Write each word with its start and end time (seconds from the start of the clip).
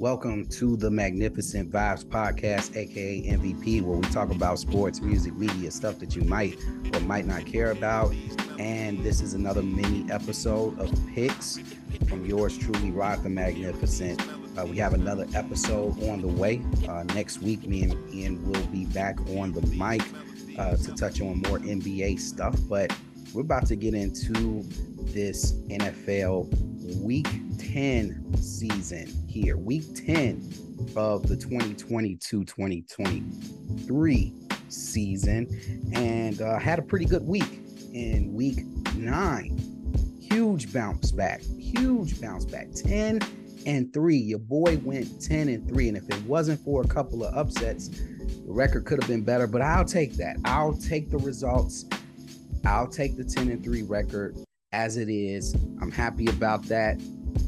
Welcome 0.00 0.46
to 0.46 0.76
the 0.76 0.90
Magnificent 0.90 1.70
Vibes 1.70 2.04
Podcast, 2.04 2.76
aka 2.76 3.22
MVP, 3.28 3.80
where 3.80 3.96
we 3.96 4.08
talk 4.08 4.32
about 4.32 4.58
sports, 4.58 5.00
music, 5.00 5.36
media, 5.36 5.70
stuff 5.70 6.00
that 6.00 6.16
you 6.16 6.22
might 6.22 6.58
or 6.92 6.98
might 7.02 7.26
not 7.26 7.46
care 7.46 7.70
about. 7.70 8.12
And 8.58 9.04
this 9.04 9.20
is 9.20 9.34
another 9.34 9.62
mini 9.62 10.04
episode 10.10 10.76
of 10.80 10.90
picks 11.14 11.58
from 12.08 12.26
yours 12.26 12.58
truly, 12.58 12.90
Rod 12.90 13.22
the 13.22 13.28
Magnificent. 13.28 14.20
Uh, 14.58 14.66
we 14.66 14.76
have 14.78 14.94
another 14.94 15.28
episode 15.32 16.02
on 16.08 16.22
the 16.22 16.28
way. 16.28 16.60
Uh, 16.88 17.04
next 17.14 17.40
week, 17.40 17.64
me 17.64 17.84
and 17.84 18.12
Ian 18.12 18.44
will 18.50 18.66
be 18.66 18.86
back 18.86 19.20
on 19.36 19.52
the 19.52 19.64
mic 19.76 20.02
uh, 20.58 20.74
to 20.74 20.92
touch 20.96 21.20
on 21.20 21.40
more 21.42 21.60
NBA 21.60 22.18
stuff. 22.18 22.58
But 22.68 22.92
we're 23.32 23.42
about 23.42 23.66
to 23.66 23.76
get 23.76 23.94
into 23.94 24.64
this 25.12 25.52
NFL 25.68 26.48
week 27.00 27.28
10 27.74 28.36
season 28.40 29.12
here, 29.26 29.56
week 29.56 29.82
10 29.96 30.48
of 30.94 31.26
the 31.26 31.36
2022 31.36 32.44
2023 32.44 34.32
season, 34.68 35.90
and 35.92 36.40
uh, 36.40 36.56
had 36.56 36.78
a 36.78 36.82
pretty 36.82 37.04
good 37.04 37.26
week 37.26 37.58
in 37.92 38.32
week 38.32 38.64
nine. 38.94 39.58
Huge 40.20 40.72
bounce 40.72 41.10
back, 41.10 41.40
huge 41.40 42.20
bounce 42.20 42.44
back. 42.44 42.70
10 42.70 43.18
and 43.66 43.92
3. 43.92 44.16
Your 44.18 44.38
boy 44.38 44.78
went 44.84 45.20
10 45.20 45.48
and 45.48 45.68
3. 45.68 45.88
And 45.88 45.96
if 45.96 46.08
it 46.08 46.22
wasn't 46.26 46.60
for 46.60 46.82
a 46.82 46.86
couple 46.86 47.24
of 47.24 47.34
upsets, 47.34 47.88
the 47.88 48.52
record 48.52 48.84
could 48.84 49.02
have 49.02 49.10
been 49.10 49.24
better. 49.24 49.48
But 49.48 49.62
I'll 49.62 49.84
take 49.84 50.12
that. 50.18 50.36
I'll 50.44 50.74
take 50.74 51.10
the 51.10 51.18
results. 51.18 51.86
I'll 52.64 52.86
take 52.86 53.16
the 53.16 53.24
10 53.24 53.48
and 53.48 53.64
3 53.64 53.82
record 53.82 54.36
as 54.70 54.96
it 54.96 55.08
is. 55.08 55.54
I'm 55.82 55.90
happy 55.90 56.28
about 56.28 56.62
that. 56.66 57.00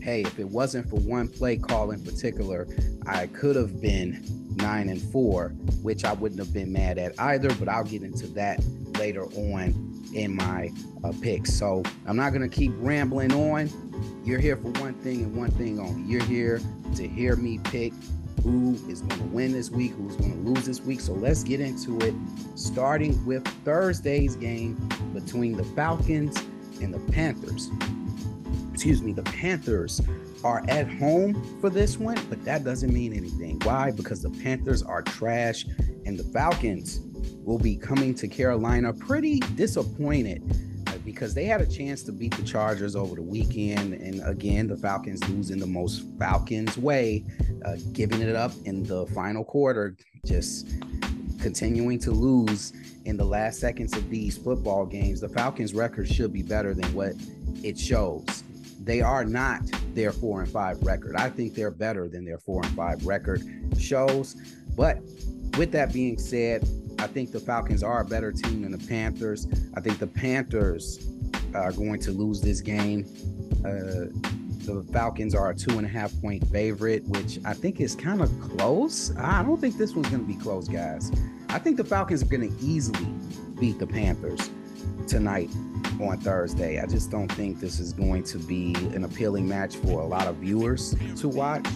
Hey, 0.06 0.20
if 0.20 0.38
it 0.38 0.48
wasn't 0.48 0.88
for 0.88 1.00
one 1.00 1.26
play 1.26 1.56
call 1.56 1.90
in 1.90 2.00
particular, 2.00 2.68
I 3.06 3.26
could 3.26 3.56
have 3.56 3.80
been 3.80 4.24
nine 4.54 4.88
and 4.88 5.02
four, 5.02 5.48
which 5.82 6.04
I 6.04 6.12
wouldn't 6.12 6.38
have 6.38 6.54
been 6.54 6.72
mad 6.72 6.96
at 6.96 7.18
either, 7.18 7.52
but 7.56 7.68
I'll 7.68 7.82
get 7.82 8.04
into 8.04 8.28
that 8.28 8.64
later 9.00 9.24
on 9.24 10.04
in 10.14 10.36
my 10.36 10.70
uh, 11.02 11.12
picks. 11.20 11.52
So 11.52 11.82
I'm 12.06 12.14
not 12.14 12.30
going 12.30 12.48
to 12.48 12.56
keep 12.56 12.70
rambling 12.76 13.32
on. 13.32 13.68
You're 14.24 14.38
here 14.38 14.56
for 14.56 14.68
one 14.80 14.94
thing 14.94 15.24
and 15.24 15.36
one 15.36 15.50
thing 15.50 15.80
only. 15.80 16.08
You're 16.08 16.22
here 16.22 16.60
to 16.94 17.08
hear 17.08 17.34
me 17.34 17.58
pick 17.64 17.92
who 18.44 18.74
is 18.88 19.00
going 19.00 19.18
to 19.18 19.26
win 19.34 19.50
this 19.54 19.70
week, 19.70 19.90
who's 19.94 20.14
going 20.14 20.40
to 20.44 20.50
lose 20.50 20.66
this 20.66 20.80
week. 20.82 21.00
So 21.00 21.14
let's 21.14 21.42
get 21.42 21.58
into 21.58 21.98
it, 21.98 22.14
starting 22.54 23.26
with 23.26 23.44
Thursday's 23.64 24.36
game 24.36 24.74
between 25.12 25.56
the 25.56 25.64
Falcons 25.64 26.36
and 26.80 26.94
the 26.94 27.00
Panthers. 27.12 27.72
Excuse 28.76 29.00
me, 29.02 29.14
the 29.14 29.22
Panthers 29.22 30.02
are 30.44 30.62
at 30.68 30.86
home 30.86 31.42
for 31.62 31.70
this 31.70 31.96
one, 31.96 32.18
but 32.28 32.44
that 32.44 32.62
doesn't 32.62 32.92
mean 32.92 33.14
anything. 33.14 33.58
Why? 33.60 33.90
Because 33.90 34.20
the 34.20 34.28
Panthers 34.28 34.82
are 34.82 35.00
trash 35.00 35.64
and 36.04 36.18
the 36.18 36.24
Falcons 36.24 37.00
will 37.42 37.58
be 37.58 37.74
coming 37.74 38.14
to 38.16 38.28
Carolina 38.28 38.92
pretty 38.92 39.40
disappointed 39.54 40.42
uh, 40.88 40.98
because 41.06 41.32
they 41.32 41.46
had 41.46 41.62
a 41.62 41.66
chance 41.66 42.02
to 42.02 42.12
beat 42.12 42.36
the 42.36 42.42
Chargers 42.42 42.94
over 42.94 43.14
the 43.14 43.22
weekend. 43.22 43.94
And 43.94 44.22
again, 44.28 44.66
the 44.66 44.76
Falcons 44.76 45.26
losing 45.30 45.58
the 45.58 45.66
most 45.66 46.04
Falcons 46.18 46.76
way, 46.76 47.24
uh, 47.64 47.76
giving 47.94 48.20
it 48.20 48.36
up 48.36 48.52
in 48.66 48.82
the 48.82 49.06
final 49.06 49.42
quarter, 49.42 49.96
just 50.26 50.68
continuing 51.40 51.98
to 52.00 52.10
lose 52.10 52.74
in 53.06 53.16
the 53.16 53.24
last 53.24 53.58
seconds 53.58 53.96
of 53.96 54.10
these 54.10 54.36
football 54.36 54.84
games. 54.84 55.22
The 55.22 55.30
Falcons' 55.30 55.72
record 55.72 56.08
should 56.08 56.34
be 56.34 56.42
better 56.42 56.74
than 56.74 56.92
what 56.92 57.14
it 57.62 57.78
shows. 57.78 58.42
They 58.86 59.00
are 59.00 59.24
not 59.24 59.62
their 59.94 60.12
four 60.12 60.40
and 60.40 60.48
five 60.48 60.80
record. 60.82 61.16
I 61.16 61.28
think 61.28 61.54
they're 61.54 61.72
better 61.72 62.06
than 62.08 62.24
their 62.24 62.38
four 62.38 62.62
and 62.62 62.72
five 62.76 63.04
record 63.04 63.42
shows. 63.76 64.36
But 64.76 65.00
with 65.58 65.72
that 65.72 65.92
being 65.92 66.18
said, 66.18 66.66
I 67.00 67.08
think 67.08 67.32
the 67.32 67.40
Falcons 67.40 67.82
are 67.82 68.00
a 68.00 68.04
better 68.04 68.30
team 68.30 68.62
than 68.62 68.70
the 68.70 68.86
Panthers. 68.86 69.48
I 69.74 69.80
think 69.80 69.98
the 69.98 70.06
Panthers 70.06 71.04
are 71.52 71.72
going 71.72 71.98
to 72.00 72.12
lose 72.12 72.40
this 72.40 72.60
game. 72.60 73.04
Uh, 73.64 74.06
the 74.64 74.86
Falcons 74.92 75.34
are 75.34 75.50
a 75.50 75.54
two 75.54 75.78
and 75.78 75.84
a 75.84 75.90
half 75.90 76.12
point 76.20 76.46
favorite, 76.48 77.02
which 77.06 77.40
I 77.44 77.54
think 77.54 77.80
is 77.80 77.96
kind 77.96 78.20
of 78.20 78.30
close. 78.40 79.14
I 79.16 79.42
don't 79.42 79.60
think 79.60 79.78
this 79.78 79.94
one's 79.94 80.10
going 80.10 80.24
to 80.24 80.32
be 80.32 80.40
close, 80.40 80.68
guys. 80.68 81.10
I 81.48 81.58
think 81.58 81.76
the 81.76 81.84
Falcons 81.84 82.22
are 82.22 82.26
going 82.26 82.56
to 82.56 82.64
easily 82.64 83.06
beat 83.58 83.80
the 83.80 83.86
Panthers 83.86 84.48
tonight 85.08 85.50
on 86.00 86.18
Thursday. 86.18 86.80
I 86.80 86.86
just 86.86 87.10
don't 87.10 87.30
think 87.32 87.60
this 87.60 87.80
is 87.80 87.92
going 87.92 88.24
to 88.24 88.38
be 88.38 88.74
an 88.94 89.04
appealing 89.04 89.48
match 89.48 89.76
for 89.76 90.00
a 90.00 90.06
lot 90.06 90.26
of 90.26 90.36
viewers 90.36 90.94
to 91.16 91.28
watch. 91.28 91.66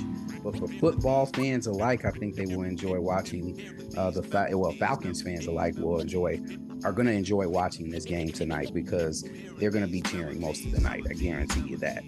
But 0.42 0.56
for 0.56 0.68
football 0.68 1.26
fans 1.26 1.66
alike, 1.66 2.04
I 2.04 2.10
think 2.10 2.34
they 2.34 2.46
will 2.46 2.62
enjoy 2.62 2.98
watching 2.98 3.60
uh, 3.96 4.10
the 4.10 4.22
fa- 4.22 4.48
well 4.52 4.72
Falcons 4.72 5.20
fans 5.20 5.46
alike 5.46 5.76
will 5.76 6.00
enjoy 6.00 6.40
are 6.82 6.92
going 6.92 7.06
to 7.06 7.12
enjoy 7.12 7.46
watching 7.46 7.90
this 7.90 8.06
game 8.06 8.30
tonight 8.30 8.72
because 8.72 9.28
they're 9.58 9.70
going 9.70 9.84
to 9.84 9.90
be 9.90 10.00
cheering 10.00 10.40
most 10.40 10.64
of 10.64 10.72
the 10.72 10.80
night. 10.80 11.04
I 11.10 11.12
guarantee 11.12 11.60
you 11.68 11.76
that. 11.78 12.02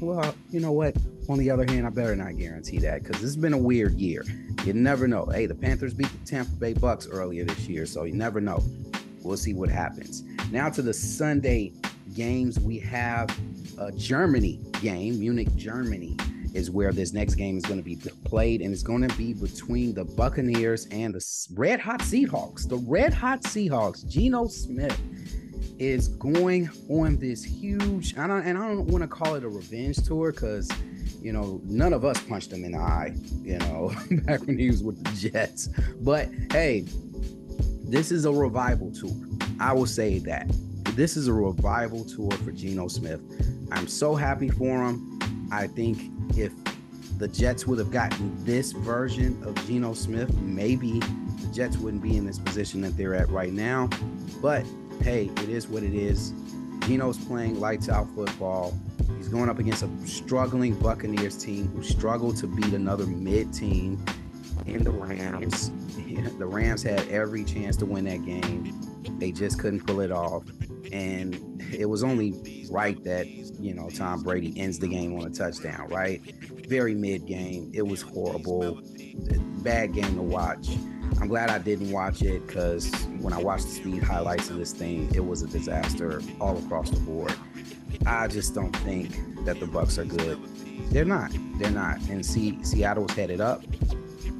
Well, 0.00 0.34
you 0.50 0.60
know 0.60 0.72
what? 0.72 0.96
On 1.28 1.38
the 1.38 1.50
other 1.50 1.66
hand, 1.66 1.86
I 1.86 1.90
better 1.90 2.16
not 2.16 2.36
guarantee 2.36 2.78
that 2.78 3.02
because 3.02 3.16
this 3.20 3.28
has 3.28 3.36
been 3.36 3.52
a 3.52 3.58
weird 3.58 3.94
year. 3.94 4.24
You 4.64 4.72
never 4.72 5.06
know. 5.06 5.26
Hey, 5.26 5.46
the 5.46 5.54
Panthers 5.54 5.92
beat 5.92 6.08
the 6.08 6.26
Tampa 6.26 6.52
Bay 6.52 6.72
Bucks 6.72 7.06
earlier 7.06 7.44
this 7.44 7.68
year, 7.68 7.84
so 7.84 8.04
you 8.04 8.14
never 8.14 8.40
know. 8.40 8.62
We'll 9.22 9.36
see 9.36 9.54
what 9.54 9.68
happens. 9.68 10.24
Now 10.50 10.70
to 10.70 10.80
the 10.80 10.94
Sunday 10.94 11.72
games, 12.14 12.58
we 12.58 12.78
have 12.78 13.28
a 13.78 13.92
Germany 13.92 14.60
game, 14.80 15.20
Munich, 15.20 15.54
Germany 15.56 16.16
is 16.54 16.70
where 16.70 16.90
this 16.90 17.12
next 17.12 17.34
game 17.34 17.58
is 17.58 17.64
going 17.64 17.78
to 17.78 17.84
be 17.84 17.96
played, 18.24 18.62
and 18.62 18.72
it's 18.72 18.82
going 18.82 19.06
to 19.06 19.14
be 19.16 19.34
between 19.34 19.94
the 19.94 20.04
Buccaneers 20.04 20.86
and 20.86 21.14
the 21.14 21.46
Red 21.54 21.80
Hot 21.80 22.00
Seahawks. 22.00 22.66
The 22.66 22.78
Red 22.78 23.12
Hot 23.12 23.42
Seahawks, 23.42 24.08
Geno 24.08 24.46
Smith 24.46 24.98
is 25.78 26.08
going 26.08 26.70
on 26.88 27.18
this 27.18 27.44
huge. 27.44 28.16
I 28.16 28.24
and 28.24 28.56
I 28.58 28.68
don't 28.68 28.86
want 28.86 29.02
to 29.02 29.08
call 29.08 29.34
it 29.34 29.44
a 29.44 29.48
revenge 29.48 30.02
tour 30.02 30.32
because 30.32 30.70
you 31.20 31.32
know 31.32 31.60
none 31.64 31.92
of 31.92 32.04
us 32.06 32.20
punched 32.22 32.52
him 32.52 32.64
in 32.64 32.72
the 32.72 32.78
eye. 32.78 33.14
You 33.42 33.58
know, 33.58 33.92
back 34.22 34.46
when 34.46 34.58
he 34.58 34.68
was 34.68 34.82
with 34.82 35.04
the 35.04 35.30
Jets. 35.30 35.68
But 36.00 36.30
hey, 36.50 36.86
this 37.84 38.10
is 38.10 38.24
a 38.24 38.32
revival 38.32 38.90
tour. 38.90 39.27
I 39.60 39.72
will 39.72 39.86
say 39.86 40.18
that 40.20 40.46
this 40.94 41.16
is 41.16 41.28
a 41.28 41.32
revival 41.32 42.04
tour 42.04 42.30
for 42.30 42.52
Geno 42.52 42.88
Smith. 42.88 43.20
I'm 43.70 43.86
so 43.86 44.14
happy 44.14 44.48
for 44.48 44.84
him. 44.84 45.18
I 45.50 45.66
think 45.66 45.98
if 46.36 46.52
the 47.18 47.28
Jets 47.28 47.66
would 47.66 47.78
have 47.78 47.90
gotten 47.90 48.32
this 48.44 48.72
version 48.72 49.42
of 49.44 49.54
Geno 49.66 49.94
Smith, 49.94 50.32
maybe 50.40 51.00
the 51.00 51.50
Jets 51.52 51.76
wouldn't 51.76 52.02
be 52.02 52.16
in 52.16 52.24
this 52.24 52.38
position 52.38 52.80
that 52.82 52.96
they're 52.96 53.14
at 53.14 53.28
right 53.30 53.52
now. 53.52 53.88
But 54.40 54.64
hey, 55.02 55.30
it 55.36 55.48
is 55.48 55.66
what 55.66 55.82
it 55.82 55.94
is. 55.94 56.32
Geno's 56.80 57.18
playing 57.18 57.58
lights 57.58 57.88
out 57.88 58.06
football. 58.14 58.78
He's 59.16 59.28
going 59.28 59.48
up 59.48 59.58
against 59.58 59.82
a 59.82 59.90
struggling 60.06 60.74
Buccaneers 60.74 61.36
team 61.36 61.68
who 61.68 61.82
struggled 61.82 62.36
to 62.38 62.46
beat 62.46 62.72
another 62.72 63.06
mid 63.06 63.52
team 63.52 64.04
in 64.66 64.84
the 64.84 64.90
Rams. 64.90 65.70
The 66.14 66.46
Rams 66.46 66.82
had 66.82 67.06
every 67.08 67.44
chance 67.44 67.76
to 67.78 67.86
win 67.86 68.04
that 68.04 68.24
game. 68.24 68.72
They 69.18 69.32
just 69.32 69.58
couldn't 69.58 69.86
pull 69.86 70.00
it 70.00 70.12
off. 70.12 70.44
And 70.92 71.62
it 71.72 71.86
was 71.86 72.02
only 72.02 72.66
right 72.70 73.02
that 73.04 73.26
you 73.58 73.74
know, 73.74 73.90
Tom 73.90 74.22
Brady 74.22 74.58
ends 74.58 74.78
the 74.78 74.88
game 74.88 75.18
on 75.18 75.26
a 75.26 75.30
touchdown, 75.30 75.88
right? 75.88 76.20
Very 76.68 76.94
mid 76.94 77.26
game. 77.26 77.70
It 77.74 77.82
was 77.82 78.02
horrible. 78.02 78.80
Bad 79.62 79.94
game 79.94 80.14
to 80.14 80.22
watch. 80.22 80.68
I'm 81.20 81.26
glad 81.26 81.50
I 81.50 81.58
didn't 81.58 81.90
watch 81.90 82.22
it 82.22 82.46
because 82.46 82.92
when 83.20 83.32
I 83.32 83.38
watched 83.38 83.64
the 83.64 83.70
speed 83.72 84.02
highlights 84.02 84.50
of 84.50 84.56
this 84.56 84.72
thing, 84.72 85.12
it 85.14 85.24
was 85.24 85.42
a 85.42 85.48
disaster 85.48 86.22
all 86.40 86.56
across 86.58 86.90
the 86.90 87.00
board. 87.00 87.34
I 88.06 88.28
just 88.28 88.54
don't 88.54 88.74
think 88.76 89.44
that 89.44 89.58
the 89.58 89.66
Bucks 89.66 89.98
are 89.98 90.04
good. 90.04 90.38
They're 90.90 91.04
not. 91.04 91.32
They're 91.58 91.70
not. 91.70 91.98
And 92.08 92.24
see, 92.24 92.62
Seattle's 92.62 93.12
headed 93.12 93.40
up. 93.40 93.64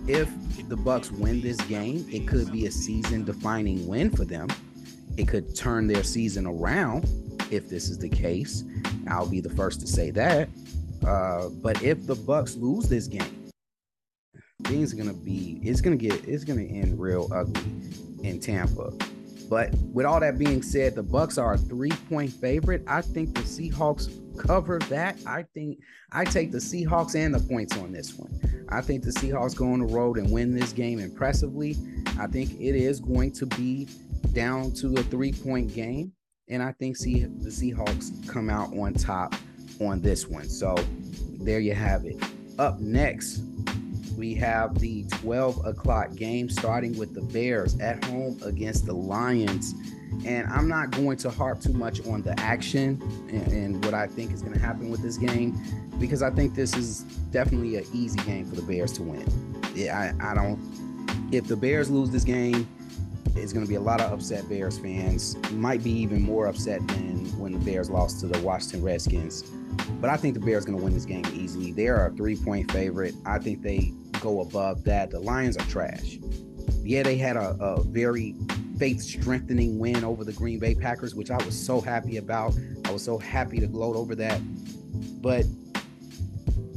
If 0.07 0.31
the 0.69 0.77
Bucks 0.77 1.11
win 1.11 1.41
this 1.41 1.57
game, 1.63 2.07
it 2.11 2.29
could 2.29 2.53
be 2.53 2.67
a 2.67 2.71
season-defining 2.71 3.87
win 3.87 4.11
for 4.11 4.25
them. 4.25 4.49
It 5.17 5.27
could 5.27 5.57
turn 5.57 5.87
their 5.87 6.03
season 6.03 6.47
around 6.47 7.09
if 7.51 7.69
this 7.69 7.89
is 7.89 7.99
the 7.99 8.09
case. 8.09 8.65
I'll 9.09 9.29
be 9.29 9.41
the 9.41 9.51
first 9.51 9.81
to 9.81 9.87
say 9.87 10.11
that. 10.13 10.49
Uh, 11.07 11.49
but 11.49 11.83
if 11.83 12.07
the 12.07 12.15
Bucks 12.15 12.57
lose 12.57 12.89
this 12.89 13.07
game, 13.07 13.51
things 14.65 14.93
are 14.93 14.97
gonna 14.97 15.13
be 15.13 15.61
it's 15.63 15.81
gonna 15.81 15.97
get 15.97 16.13
it's 16.27 16.45
gonna 16.45 16.63
end 16.63 17.01
real 17.01 17.29
ugly 17.33 17.63
in 18.23 18.39
Tampa. 18.41 18.93
But 19.49 19.73
with 19.95 20.05
all 20.05 20.21
that 20.21 20.37
being 20.39 20.61
said, 20.61 20.95
the 20.95 21.03
Bucks 21.03 21.39
are 21.39 21.55
a 21.55 21.59
three-point 21.59 22.33
favorite. 22.33 22.83
I 22.87 23.01
think 23.01 23.35
the 23.35 23.41
Seahawks 23.41 24.11
cover 24.37 24.79
that. 24.91 25.17
I 25.27 25.45
think 25.55 25.79
I 26.13 26.25
take 26.25 26.53
the 26.53 26.59
Seahawks 26.59 27.15
and 27.15 27.35
the 27.35 27.41
points 27.41 27.77
on 27.79 27.93
this 27.93 28.15
one. 28.15 28.39
I 28.71 28.81
think 28.81 29.03
the 29.03 29.11
Seahawks 29.11 29.57
go 29.57 29.73
on 29.73 29.81
the 29.81 29.87
road 29.87 30.19
and 30.19 30.31
win 30.31 30.55
this 30.55 30.73
game 30.73 30.99
impressively. 30.99 31.77
I 32.19 32.27
think 32.27 32.53
it 32.61 32.75
is 32.75 33.01
going 33.01 33.33
to 33.33 33.47
be 33.47 33.89
down 34.33 34.73
to 34.75 34.95
a 34.95 35.03
three-point 35.03 35.75
game 35.75 36.13
and 36.49 36.63
I 36.63 36.73
think 36.73 36.97
see 36.97 37.25
the 37.25 37.51
Seahawks 37.51 38.27
come 38.29 38.51
out 38.51 38.73
on 38.77 38.95
top 38.95 39.35
on 39.81 40.01
this 40.01 40.27
one. 40.27 40.49
So 40.49 40.75
there 41.41 41.61
you 41.61 41.75
have 41.75 42.05
it. 42.05 42.23
up 42.59 42.81
next, 42.81 43.43
we 44.17 44.35
have 44.35 44.79
the 44.79 45.05
12 45.21 45.65
o'clock 45.65 46.15
game 46.17 46.51
starting 46.51 46.97
with 46.99 47.15
the 47.15 47.21
Bears 47.21 47.79
at 47.79 48.05
home 48.05 48.39
against 48.45 48.87
the 48.87 48.95
Lions. 48.95 49.75
And 50.25 50.47
I'm 50.49 50.69
not 50.69 50.91
going 50.91 51.17
to 51.19 51.31
harp 51.31 51.61
too 51.61 51.73
much 51.73 52.05
on 52.07 52.23
the 52.23 52.39
action 52.41 53.01
and, 53.31 53.47
and 53.53 53.85
what 53.85 53.95
I 53.95 54.07
think 54.07 54.33
is 54.33 54.43
going 54.43 54.55
to 54.55 54.59
happen 54.59 54.91
with 54.91 55.03
this 55.03 55.17
game 55.17 55.61
because 55.99 56.23
I 56.23 56.31
think 56.31 56.55
this 56.55 56.77
is 56.77 57.01
definitely 57.31 57.77
an 57.77 57.85
easy 57.93 58.19
game 58.21 58.45
for 58.47 58.57
the 58.57 58.63
Bears 58.63 58.93
to 58.95 59.03
win. 59.03 59.27
Yeah, 59.75 60.15
I, 60.21 60.33
I 60.33 60.35
don't. 60.35 60.59
If 61.33 61.47
the 61.47 61.57
Bears 61.57 61.91
lose 61.91 62.11
this 62.11 62.25
game, 62.25 62.69
it's 63.37 63.53
going 63.53 63.65
to 63.65 63.69
be 63.69 63.77
a 63.77 63.81
lot 63.81 64.01
of 64.01 64.13
upset 64.13 64.49
Bears 64.49 64.79
fans. 64.79 65.37
Might 65.53 65.83
be 65.83 65.91
even 65.91 66.23
more 66.23 66.47
upset 66.47 66.87
than 66.89 67.27
when 67.39 67.53
the 67.53 67.59
Bears 67.59 67.91
lost 67.91 68.21
to 68.21 68.27
the 68.27 68.41
Washington 68.41 68.83
Redskins. 68.83 69.43
But 70.01 70.11
I 70.11 70.17
think 70.17 70.35
the 70.35 70.41
Bears 70.41 70.65
are 70.65 70.69
going 70.69 70.79
to 70.79 70.85
win 70.85 70.95
this 70.95 71.05
game 71.05 71.25
easily. 71.33 71.73
They 71.73 71.89
are 71.89 72.07
a 72.07 72.11
three 72.11 72.37
point 72.37 72.71
favorite. 72.73 73.15
I 73.25 73.39
think 73.39 73.63
they 73.63 73.93
go 74.21 74.41
above 74.41 74.85
that. 74.85 75.11
The 75.11 75.21
Lions 75.21 75.57
are 75.57 75.67
trash. 75.67 76.19
Yeah, 76.83 77.03
they 77.03 77.17
had 77.17 77.37
a, 77.37 77.51
a 77.61 77.83
very 77.83 78.35
faith 78.79 79.01
strengthening 79.01 79.79
win 79.79 80.05
over 80.05 80.25
the 80.25 80.33
Green 80.33 80.59
Bay 80.59 80.75
Packers, 80.75 81.15
which 81.15 81.31
I 81.31 81.37
was 81.45 81.59
so 81.59 81.81
happy 81.81 82.17
about. 82.19 82.55
I 82.85 82.93
was 82.93 83.03
so 83.03 83.19
happy 83.19 83.59
to 83.61 83.67
gloat 83.67 83.97
over 83.97 84.15
that. 84.15 84.41
But 85.21 85.45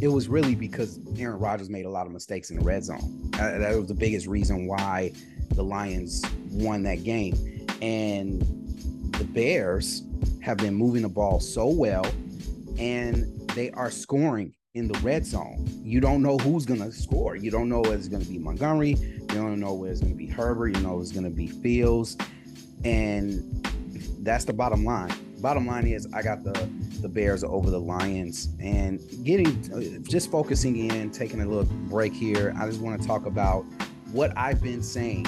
it 0.02 0.08
was 0.08 0.28
really 0.28 0.56
because 0.56 1.00
Aaron 1.18 1.40
Rodgers 1.40 1.70
made 1.70 1.86
a 1.86 1.90
lot 1.90 2.08
of 2.08 2.12
mistakes 2.12 2.50
in 2.50 2.58
the 2.58 2.66
red 2.66 2.84
zone. 2.84 3.30
Uh, 3.36 3.60
that 3.60 3.76
was 3.76 3.88
the 3.88 3.94
biggest 3.94 4.28
reason 4.28 4.68
why 4.68 5.12
the 5.50 5.64
Lions 5.64 6.24
won 6.50 6.84
that 6.84 7.04
game. 7.04 7.36
And 7.82 8.42
the 9.14 9.24
Bears 9.26 10.04
have 10.42 10.58
been 10.58 10.74
moving 10.74 11.04
the 11.04 11.10
ball 11.10 11.40
so 11.40 11.68
well 11.68 12.06
and 12.80 13.48
they 13.50 13.70
are 13.72 13.92
scoring 13.92 14.54
in 14.74 14.88
the 14.88 14.98
red 15.00 15.26
zone. 15.26 15.68
You 15.84 16.00
don't 16.00 16.24
know 16.24 16.38
who's 16.38 16.66
going 16.66 16.80
to 16.82 16.92
score. 16.92 17.36
You 17.36 17.52
don't 17.52 17.70
know 17.70 17.82
whether 17.82 17.96
it's 17.96 18.08
going 18.08 18.24
to 18.24 18.30
be 18.30 18.40
Montgomery. 18.40 18.96
You 19.32 19.38
don't 19.38 19.60
know 19.60 19.74
whether 19.74 19.92
it's 19.92 20.02
going 20.02 20.14
to 20.14 20.18
be 20.18 20.28
Herbert. 20.28 20.76
You 20.76 20.82
know 20.82 21.00
it's 21.00 21.12
going 21.12 21.24
to 21.24 21.30
be 21.30 21.48
Fields. 21.48 22.18
And 22.84 23.66
that's 24.20 24.46
the 24.46 24.54
bottom 24.54 24.84
line. 24.84 25.14
Bottom 25.40 25.66
line 25.66 25.88
is 25.88 26.08
I 26.14 26.22
got 26.22 26.44
the 26.44 26.70
the 27.02 27.10
Bears 27.10 27.44
over 27.44 27.72
the 27.72 27.80
Lions 27.80 28.50
and 28.60 29.02
getting 29.24 30.04
just 30.04 30.30
focusing 30.30 30.90
in, 30.92 31.10
taking 31.10 31.42
a 31.42 31.46
little 31.46 31.64
break 31.88 32.14
here. 32.14 32.54
I 32.60 32.68
just 32.68 32.80
want 32.80 33.02
to 33.02 33.08
talk 33.08 33.26
about 33.26 33.64
what 34.12 34.32
I've 34.38 34.62
been 34.62 34.84
saying. 34.84 35.26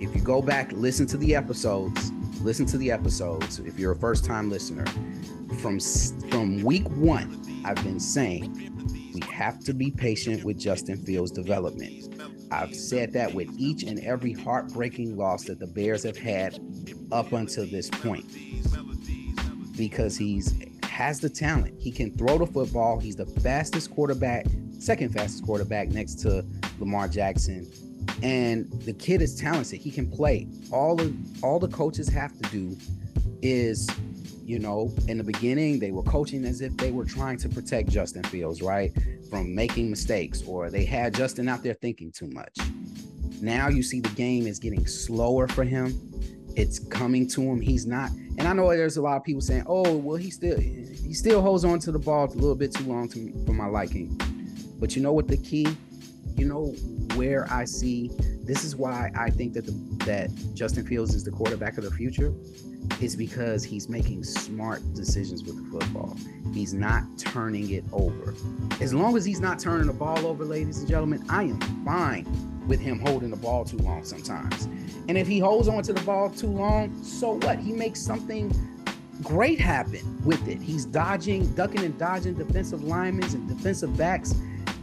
If 0.00 0.14
you 0.14 0.20
go 0.20 0.42
back, 0.42 0.72
listen 0.72 1.06
to 1.06 1.16
the 1.16 1.36
episodes, 1.36 2.10
listen 2.40 2.66
to 2.66 2.78
the 2.78 2.90
episodes. 2.90 3.60
If 3.60 3.78
you're 3.78 3.92
a 3.92 3.96
first 3.96 4.24
time 4.24 4.50
listener, 4.50 4.86
from 5.60 5.78
from 5.78 6.62
week 6.62 6.88
one, 6.88 7.40
I've 7.64 7.82
been 7.84 8.00
saying 8.00 8.72
we 9.14 9.20
have 9.32 9.60
to 9.60 9.72
be 9.72 9.90
patient 9.90 10.42
with 10.42 10.58
Justin 10.58 10.96
Fields' 10.96 11.30
development. 11.30 12.11
I've 12.52 12.74
said 12.74 13.14
that 13.14 13.32
with 13.32 13.48
each 13.58 13.82
and 13.82 13.98
every 14.00 14.34
heartbreaking 14.34 15.16
loss 15.16 15.44
that 15.44 15.58
the 15.58 15.66
Bears 15.66 16.02
have 16.02 16.18
had 16.18 16.58
up 17.10 17.32
until 17.32 17.66
this 17.66 17.88
point. 17.88 18.26
Because 19.74 20.18
he's 20.18 20.54
has 20.84 21.18
the 21.18 21.30
talent. 21.30 21.74
He 21.80 21.90
can 21.90 22.14
throw 22.18 22.36
the 22.36 22.46
football. 22.46 22.98
He's 23.00 23.16
the 23.16 23.24
fastest 23.24 23.90
quarterback, 23.90 24.44
second 24.78 25.14
fastest 25.14 25.44
quarterback 25.44 25.88
next 25.88 26.16
to 26.20 26.44
Lamar 26.78 27.08
Jackson. 27.08 27.66
And 28.22 28.70
the 28.82 28.92
kid 28.92 29.22
is 29.22 29.34
talented. 29.34 29.80
He 29.80 29.90
can 29.90 30.10
play. 30.10 30.46
All 30.70 30.94
the 30.94 31.14
all 31.42 31.58
the 31.58 31.68
coaches 31.68 32.08
have 32.08 32.36
to 32.38 32.50
do 32.50 32.76
is 33.40 33.88
you 34.44 34.58
know, 34.58 34.92
in 35.08 35.18
the 35.18 35.24
beginning, 35.24 35.78
they 35.78 35.92
were 35.92 36.02
coaching 36.02 36.44
as 36.44 36.60
if 36.60 36.76
they 36.76 36.90
were 36.90 37.04
trying 37.04 37.38
to 37.38 37.48
protect 37.48 37.88
Justin 37.88 38.24
Fields, 38.24 38.62
right? 38.62 38.92
From 39.30 39.54
making 39.54 39.90
mistakes, 39.90 40.42
or 40.46 40.70
they 40.70 40.84
had 40.84 41.14
Justin 41.14 41.48
out 41.48 41.62
there 41.62 41.74
thinking 41.74 42.10
too 42.12 42.28
much. 42.28 42.56
Now 43.40 43.68
you 43.68 43.82
see 43.82 44.00
the 44.00 44.08
game 44.10 44.46
is 44.46 44.58
getting 44.58 44.86
slower 44.86 45.48
for 45.48 45.64
him. 45.64 46.10
It's 46.54 46.78
coming 46.78 47.26
to 47.28 47.40
him. 47.40 47.60
He's 47.60 47.86
not, 47.86 48.10
and 48.38 48.42
I 48.42 48.52
know 48.52 48.68
there's 48.68 48.98
a 48.98 49.02
lot 49.02 49.16
of 49.16 49.24
people 49.24 49.40
saying, 49.40 49.64
"Oh, 49.66 49.96
well, 49.96 50.16
he 50.16 50.30
still 50.30 50.58
he 50.58 51.14
still 51.14 51.40
holds 51.40 51.64
on 51.64 51.78
to 51.80 51.92
the 51.92 51.98
ball 51.98 52.26
a 52.26 52.34
little 52.34 52.54
bit 52.54 52.74
too 52.74 52.84
long 52.84 53.08
to, 53.08 53.44
for 53.46 53.52
my 53.52 53.66
liking." 53.66 54.20
But 54.78 54.94
you 54.94 55.02
know 55.02 55.12
what 55.12 55.28
the 55.28 55.38
key? 55.38 55.66
You 56.36 56.46
know 56.46 56.66
where 57.14 57.50
I 57.50 57.64
see 57.64 58.10
this 58.44 58.64
is 58.64 58.76
why 58.76 59.10
I 59.16 59.30
think 59.30 59.52
that 59.54 59.66
the, 59.66 59.72
that 60.04 60.30
Justin 60.54 60.86
Fields 60.86 61.14
is 61.14 61.24
the 61.24 61.30
quarterback 61.30 61.78
of 61.78 61.84
the 61.84 61.90
future 61.90 62.34
is 63.00 63.14
because 63.14 63.62
he's 63.62 63.88
making 63.88 64.24
smart 64.24 64.80
decisions 64.94 65.44
with 65.44 65.56
the 65.56 65.78
football. 65.78 66.16
He's 66.52 66.74
not 66.74 67.04
turning 67.16 67.70
it 67.70 67.84
over. 67.92 68.34
As 68.80 68.92
long 68.92 69.16
as 69.16 69.24
he's 69.24 69.40
not 69.40 69.58
turning 69.58 69.86
the 69.86 69.92
ball 69.92 70.26
over, 70.26 70.44
ladies 70.44 70.78
and 70.78 70.88
gentlemen, 70.88 71.24
I 71.28 71.44
am 71.44 71.60
fine 71.84 72.26
with 72.66 72.80
him 72.80 72.98
holding 73.00 73.30
the 73.30 73.36
ball 73.36 73.64
too 73.64 73.78
long 73.78 74.04
sometimes. 74.04 74.64
And 75.08 75.16
if 75.16 75.26
he 75.26 75.38
holds 75.38 75.68
on 75.68 75.82
to 75.84 75.92
the 75.92 76.00
ball 76.02 76.30
too 76.30 76.48
long, 76.48 77.02
so 77.02 77.34
what? 77.34 77.58
He 77.58 77.72
makes 77.72 78.00
something 78.00 78.52
great 79.22 79.60
happen 79.60 80.20
with 80.24 80.46
it. 80.48 80.60
He's 80.60 80.84
dodging, 80.84 81.52
ducking 81.54 81.84
and 81.84 81.96
dodging 81.98 82.34
defensive 82.34 82.82
linemen 82.82 83.24
and 83.34 83.48
defensive 83.48 83.96
backs, 83.96 84.34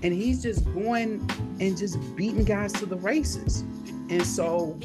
and 0.04 0.14
he's 0.14 0.42
just 0.42 0.66
going 0.74 1.28
and 1.60 1.78
just 1.78 1.98
beating 2.16 2.44
guys 2.44 2.72
to 2.74 2.86
the 2.86 2.98
races. 2.98 3.62
And 4.10 4.26
so 4.26 4.80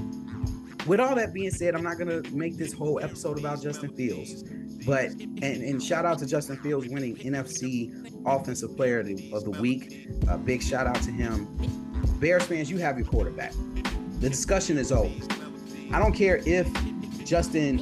with 0.86 1.00
all 1.00 1.14
that 1.14 1.32
being 1.32 1.50
said, 1.50 1.74
I'm 1.74 1.82
not 1.82 1.98
gonna 1.98 2.22
make 2.32 2.56
this 2.56 2.72
whole 2.72 3.00
episode 3.00 3.38
about 3.38 3.62
Justin 3.62 3.90
Fields, 3.90 4.42
but 4.86 5.10
and, 5.10 5.42
and 5.42 5.82
shout 5.82 6.04
out 6.04 6.18
to 6.18 6.26
Justin 6.26 6.56
Fields 6.58 6.88
winning 6.88 7.16
NFC 7.16 8.12
Offensive 8.26 8.76
Player 8.76 9.00
of 9.00 9.06
the, 9.06 9.32
of 9.32 9.44
the 9.44 9.50
Week. 9.50 10.08
A 10.28 10.36
big 10.36 10.62
shout 10.62 10.86
out 10.86 11.00
to 11.02 11.10
him. 11.10 11.46
Bears 12.18 12.44
fans, 12.44 12.70
you 12.70 12.78
have 12.78 12.98
your 12.98 13.06
quarterback. 13.06 13.52
The 14.20 14.28
discussion 14.28 14.78
is 14.78 14.92
over. 14.92 15.14
I 15.92 15.98
don't 15.98 16.14
care 16.14 16.40
if 16.44 16.68
Justin 17.24 17.78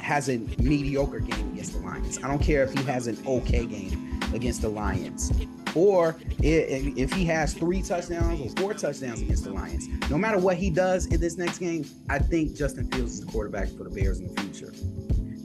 has 0.00 0.28
a 0.28 0.38
mediocre 0.58 1.20
game 1.20 1.52
against 1.52 1.74
the 1.74 1.80
Lions. 1.80 2.18
I 2.22 2.28
don't 2.28 2.42
care 2.42 2.64
if 2.64 2.72
he 2.72 2.82
has 2.84 3.06
an 3.06 3.18
okay 3.26 3.66
game 3.66 4.20
against 4.32 4.62
the 4.62 4.68
Lions 4.68 5.30
or 5.74 6.16
if 6.42 7.12
he 7.12 7.24
has 7.26 7.54
three 7.54 7.82
touchdowns 7.82 8.40
or 8.40 8.60
four 8.60 8.74
touchdowns 8.74 9.22
against 9.22 9.44
the 9.44 9.52
Lions. 9.52 9.88
No 10.10 10.18
matter 10.18 10.38
what 10.38 10.56
he 10.56 10.70
does 10.70 11.06
in 11.06 11.20
this 11.20 11.36
next 11.36 11.58
game, 11.58 11.84
I 12.08 12.18
think 12.18 12.56
Justin 12.56 12.90
Fields 12.90 13.14
is 13.14 13.24
the 13.24 13.30
quarterback 13.30 13.68
for 13.68 13.84
the 13.84 13.90
Bears 13.90 14.20
in 14.20 14.34
the 14.34 14.40
future. 14.40 14.72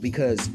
Because 0.00 0.48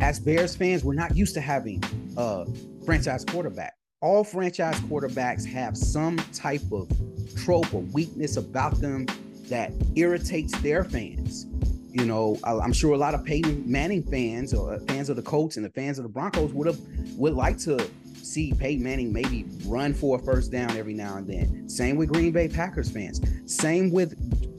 as 0.00 0.18
Bears 0.18 0.56
fans, 0.56 0.84
we're 0.84 0.94
not 0.94 1.16
used 1.16 1.34
to 1.34 1.40
having 1.40 1.82
a 2.16 2.46
franchise 2.84 3.24
quarterback. 3.24 3.74
All 4.00 4.24
franchise 4.24 4.80
quarterbacks 4.80 5.44
have 5.46 5.76
some 5.76 6.16
type 6.32 6.62
of 6.72 6.90
trope 7.36 7.72
or 7.74 7.82
weakness 7.82 8.36
about 8.36 8.80
them 8.80 9.06
that 9.48 9.72
irritates 9.96 10.58
their 10.62 10.84
fans. 10.84 11.46
You 11.92 12.06
know, 12.06 12.38
I'm 12.44 12.72
sure 12.72 12.94
a 12.94 12.98
lot 12.98 13.14
of 13.14 13.24
Peyton 13.24 13.64
Manning 13.66 14.04
fans 14.04 14.54
or 14.54 14.74
uh, 14.74 14.78
fans 14.86 15.10
of 15.10 15.16
the 15.16 15.22
Colts 15.22 15.56
and 15.56 15.66
the 15.66 15.70
fans 15.70 15.98
of 15.98 16.04
the 16.04 16.08
Broncos 16.08 16.52
would 16.52 16.68
have 16.68 16.78
would 17.16 17.34
like 17.34 17.58
to 17.58 17.84
see 18.22 18.52
Peyton 18.52 18.82
Manning 18.82 19.12
maybe 19.12 19.46
run 19.64 19.94
for 19.94 20.18
a 20.18 20.22
first 20.22 20.52
down 20.52 20.76
every 20.76 20.94
now 20.94 21.16
and 21.16 21.26
then. 21.26 21.68
Same 21.68 21.96
with 21.96 22.12
Green 22.12 22.32
Bay 22.32 22.48
Packers 22.48 22.90
fans. 22.90 23.20
Same 23.46 23.90
with 23.90 24.14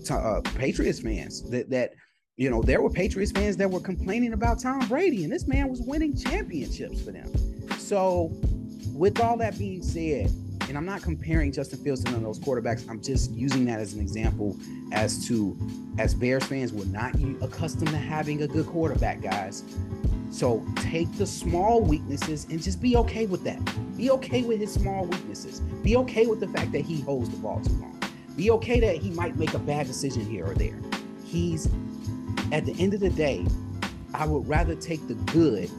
uh, 0.10 0.42
Patriots 0.56 1.00
fans. 1.00 1.50
That 1.50 1.70
that 1.70 1.94
you 2.38 2.50
know 2.50 2.62
there 2.62 2.82
were 2.82 2.90
Patriots 2.90 3.32
fans 3.32 3.58
that 3.58 3.70
were 3.70 3.80
complaining 3.80 4.34
about 4.34 4.60
Tom 4.60 4.88
Brady, 4.88 5.24
and 5.24 5.32
this 5.32 5.48
man 5.48 5.70
was 5.70 5.82
winning 5.82 6.16
championships 6.16 7.02
for 7.02 7.12
them. 7.12 7.32
So, 7.78 8.32
with 8.94 9.20
all 9.20 9.38
that 9.38 9.58
being 9.58 9.84
said, 9.84 10.32
and 10.72 10.78
I'm 10.78 10.86
not 10.86 11.02
comparing 11.02 11.52
Justin 11.52 11.80
Fields 11.80 12.02
to 12.06 12.12
none 12.12 12.22
of 12.22 12.24
those 12.24 12.40
quarterbacks. 12.40 12.90
I'm 12.90 13.02
just 13.02 13.32
using 13.32 13.66
that 13.66 13.82
as 13.82 13.94
an 13.94 14.00
example 14.00 14.56
as 14.94 15.28
to 15.28 15.58
as 15.98 16.14
Bears 16.14 16.46
fans, 16.46 16.72
we're 16.72 16.86
not 16.86 17.14
accustomed 17.42 17.90
to 17.90 17.98
having 17.98 18.44
a 18.44 18.48
good 18.48 18.66
quarterback, 18.68 19.22
guys. 19.22 19.66
So 20.32 20.66
take 20.78 21.12
the 21.18 21.28
small 21.28 21.82
weaknesses 21.82 22.48
and 22.50 22.64
just 22.64 22.82
be 22.82 22.96
okay 22.96 23.26
with 23.26 23.44
that. 23.44 23.60
Be 23.98 24.12
okay 24.12 24.44
with 24.44 24.62
his 24.62 24.72
small 24.72 25.04
weaknesses. 25.04 25.60
Be 25.84 25.98
okay 25.98 26.26
with 26.26 26.40
the 26.40 26.48
fact 26.48 26.72
that 26.72 26.86
he 26.86 27.02
holds 27.02 27.28
the 27.28 27.36
ball 27.36 27.60
too 27.60 27.74
long. 27.74 28.02
Be 28.38 28.50
okay 28.52 28.80
that 28.80 28.96
he 28.96 29.10
might 29.10 29.36
make 29.36 29.54
a 29.54 29.60
bad 29.60 29.88
decision 29.88 30.26
here 30.26 30.46
or 30.46 30.54
there. 30.54 30.80
He's 31.26 31.68
at 32.54 32.66
the 32.66 32.74
end 32.80 32.94
of 32.94 33.02
the 33.02 33.10
day, 33.10 33.46
I 34.14 34.26
would 34.26 34.48
rather 34.48 34.76
take 34.76 35.06
the 35.10 35.16
good, 35.16 35.70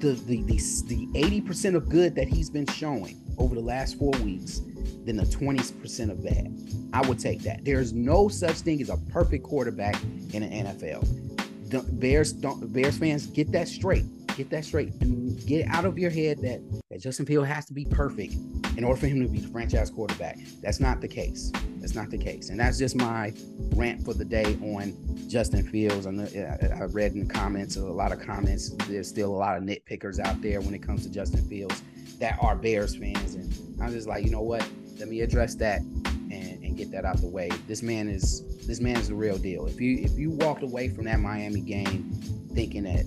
the 0.00 0.12
the 0.12 0.40
the, 0.44 0.56
the 0.86 1.06
80% 1.42 1.74
of 1.74 1.90
good 1.90 2.14
that 2.14 2.26
he's 2.26 2.48
been 2.48 2.66
showing 2.68 3.20
over 3.38 3.54
the 3.54 3.60
last 3.60 3.98
four 3.98 4.12
weeks 4.22 4.60
than 5.04 5.16
the 5.16 5.24
20% 5.24 6.10
of 6.10 6.24
bad. 6.24 6.52
I 6.92 7.06
would 7.06 7.18
take 7.18 7.42
that. 7.42 7.64
There's 7.64 7.92
no 7.92 8.28
such 8.28 8.56
thing 8.56 8.80
as 8.80 8.90
a 8.90 8.96
perfect 9.10 9.44
quarterback 9.44 10.00
in 10.32 10.42
the 10.42 10.48
NFL. 10.48 12.00
Bears 12.00 12.32
don't 12.32 12.72
Bears 12.72 12.96
fans 12.96 13.26
get 13.26 13.50
that 13.52 13.68
straight. 13.68 14.04
Get 14.36 14.50
that 14.50 14.64
straight. 14.64 14.98
Do 14.98 15.30
get 15.46 15.60
it 15.60 15.68
out 15.68 15.84
of 15.84 15.98
your 15.98 16.10
head 16.10 16.38
that 16.42 16.60
that 16.90 17.00
Justin 17.00 17.26
Field 17.26 17.46
has 17.46 17.64
to 17.66 17.72
be 17.72 17.84
perfect 17.84 18.34
in 18.76 18.84
order 18.84 18.98
for 18.98 19.06
him 19.06 19.22
to 19.22 19.28
be 19.28 19.38
the 19.38 19.48
franchise 19.48 19.90
quarterback. 19.90 20.38
That's 20.62 20.80
not 20.80 21.00
the 21.00 21.08
case. 21.08 21.50
That's 21.78 21.94
not 21.94 22.10
the 22.10 22.18
case. 22.18 22.50
And 22.50 22.60
that's 22.60 22.78
just 22.78 22.96
my 22.96 23.32
rant 23.74 24.04
for 24.04 24.14
the 24.14 24.24
day 24.24 24.56
on 24.62 24.96
Justin 25.28 25.62
Fields. 25.68 26.06
I, 26.06 26.10
I 26.10 26.84
read 26.84 27.12
in 27.12 27.26
the 27.26 27.32
comments 27.32 27.76
a 27.76 27.82
lot 27.84 28.12
of 28.12 28.20
comments. 28.20 28.70
There's 28.86 29.08
still 29.08 29.34
a 29.34 29.36
lot 29.36 29.56
of 29.56 29.62
nitpickers 29.62 30.18
out 30.18 30.40
there 30.42 30.60
when 30.60 30.74
it 30.74 30.82
comes 30.82 31.02
to 31.04 31.10
Justin 31.10 31.42
Fields. 31.48 31.82
That 32.18 32.38
are 32.40 32.56
Bears 32.56 32.96
fans, 32.96 33.34
and 33.34 33.80
I'm 33.80 33.92
just 33.92 34.08
like, 34.08 34.24
you 34.24 34.30
know 34.30 34.42
what? 34.42 34.66
Let 34.98 35.08
me 35.08 35.20
address 35.20 35.54
that 35.56 35.80
and, 35.80 36.64
and 36.64 36.76
get 36.76 36.90
that 36.92 37.04
out 37.04 37.20
the 37.20 37.28
way. 37.28 37.50
This 37.66 37.82
man 37.82 38.08
is 38.08 38.42
this 38.66 38.80
man 38.80 38.96
is 38.96 39.08
the 39.08 39.14
real 39.14 39.38
deal. 39.38 39.66
If 39.66 39.80
you 39.80 39.98
if 39.98 40.18
you 40.18 40.30
walked 40.30 40.62
away 40.62 40.88
from 40.88 41.04
that 41.04 41.20
Miami 41.20 41.60
game 41.60 42.10
thinking 42.54 42.84
that 42.84 43.04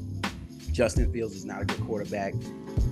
Justin 0.71 1.11
Fields 1.11 1.35
is 1.35 1.45
not 1.45 1.61
a 1.61 1.65
good 1.65 1.81
quarterback, 1.81 2.33